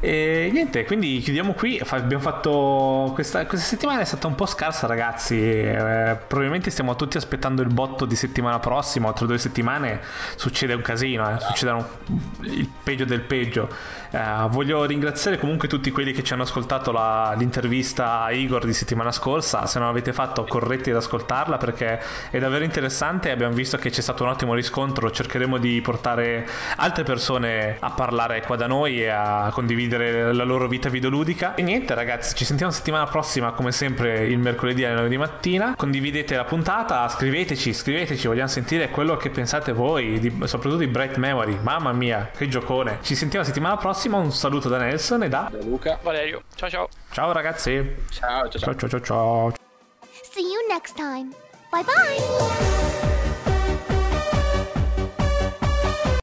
E 0.00 0.50
niente, 0.52 0.84
quindi 0.84 1.18
chiudiamo 1.18 1.54
qui. 1.54 1.80
Abbiamo 1.88 2.22
fatto. 2.22 3.10
Questa, 3.14 3.46
questa 3.46 3.66
settimana 3.66 4.00
è 4.00 4.04
stata 4.04 4.28
un 4.28 4.34
po' 4.34 4.46
scarsa, 4.46 4.86
ragazzi. 4.86 5.36
Eh, 5.40 6.16
probabilmente 6.26 6.70
stiamo 6.70 6.94
tutti 6.94 7.16
aspettando 7.16 7.62
il 7.62 7.72
botto 7.72 8.04
di 8.04 8.14
settimana 8.14 8.60
prossima. 8.60 9.12
Tra 9.12 9.26
due 9.26 9.38
settimane 9.38 10.00
succede 10.36 10.74
un 10.74 10.82
casino, 10.82 11.28
eh. 11.28 11.40
succederà 11.40 11.84
il 12.42 12.68
peggio 12.82 13.04
del 13.04 13.22
peggio. 13.22 13.68
Eh, 14.10 14.46
voglio 14.48 14.84
ringraziare 14.84 15.36
comunque 15.36 15.66
tutti 15.66 15.90
quelli 15.90 16.12
che 16.12 16.22
ci 16.22 16.32
hanno 16.32 16.44
ascoltato 16.44 16.92
la, 16.92 17.34
l'intervista 17.36 18.22
a 18.22 18.30
Igor 18.30 18.64
di 18.64 18.72
settimana 18.72 19.10
scorsa. 19.10 19.66
Se 19.66 19.78
non 19.80 19.88
l'avete 19.88 20.12
fatto, 20.12 20.44
corretti 20.44 20.90
ad 20.90 20.96
ascoltarla 20.96 21.56
perché 21.56 22.00
è 22.30 22.38
davvero 22.38 22.62
interessante. 22.62 23.32
Abbiamo 23.32 23.54
visto 23.54 23.76
che 23.78 23.90
c'è 23.90 24.00
stato 24.00 24.22
un 24.22 24.30
ottimo 24.30 24.54
riscontro. 24.54 25.10
Cercheremo 25.10 25.58
di 25.58 25.80
portare 25.80 26.46
altre 26.76 27.02
persone 27.02 27.76
a 27.78 27.90
parlare 27.90 28.42
qua 28.42 28.56
da 28.56 28.66
noi 28.66 29.02
e 29.02 29.08
a 29.08 29.50
condividere 29.52 30.32
la 30.32 30.44
loro 30.44 30.68
vita 30.68 30.88
videoludica. 30.88 31.54
E 31.54 31.62
niente 31.62 31.94
ragazzi, 31.94 32.34
ci 32.34 32.44
sentiamo 32.44 32.72
settimana 32.72 33.06
prossima 33.06 33.52
come 33.52 33.72
sempre 33.72 34.26
il 34.26 34.38
mercoledì 34.38 34.84
alle 34.84 34.94
9 34.96 35.08
di 35.08 35.16
mattina. 35.16 35.74
Condividete 35.76 36.36
la 36.36 36.44
puntata, 36.44 37.08
scriveteci, 37.08 37.72
scriveteci, 37.72 38.26
vogliamo 38.26 38.48
sentire 38.48 38.90
quello 38.90 39.16
che 39.16 39.30
pensate 39.30 39.72
voi, 39.72 40.18
di, 40.18 40.30
soprattutto 40.44 40.76
di 40.76 40.86
Bright 40.86 41.16
Memory. 41.16 41.58
Mamma 41.62 41.92
mia, 41.92 42.30
che 42.36 42.48
giocone. 42.48 42.98
Ci 43.02 43.14
sentiamo 43.14 43.44
settimana 43.44 43.76
prossima, 43.76 44.16
un 44.16 44.32
saluto 44.32 44.68
da 44.68 44.78
Nelson 44.78 45.22
e 45.24 45.28
da, 45.28 45.48
da 45.50 45.58
Luca. 45.62 45.98
Valerio. 46.02 46.42
Ciao 46.54 46.68
ciao. 46.68 46.88
Ciao 47.10 47.32
ragazzi. 47.32 47.96
Ciao 48.10 48.48
ciao 48.48 48.60
ciao. 48.60 48.74
ciao, 48.74 48.88
ciao, 48.88 49.00
ciao. 49.00 49.52
See 50.30 50.42
you 50.42 50.66
next 50.68 50.94
time. 50.96 51.32
Bye 51.70 51.84
bye. 51.84 53.07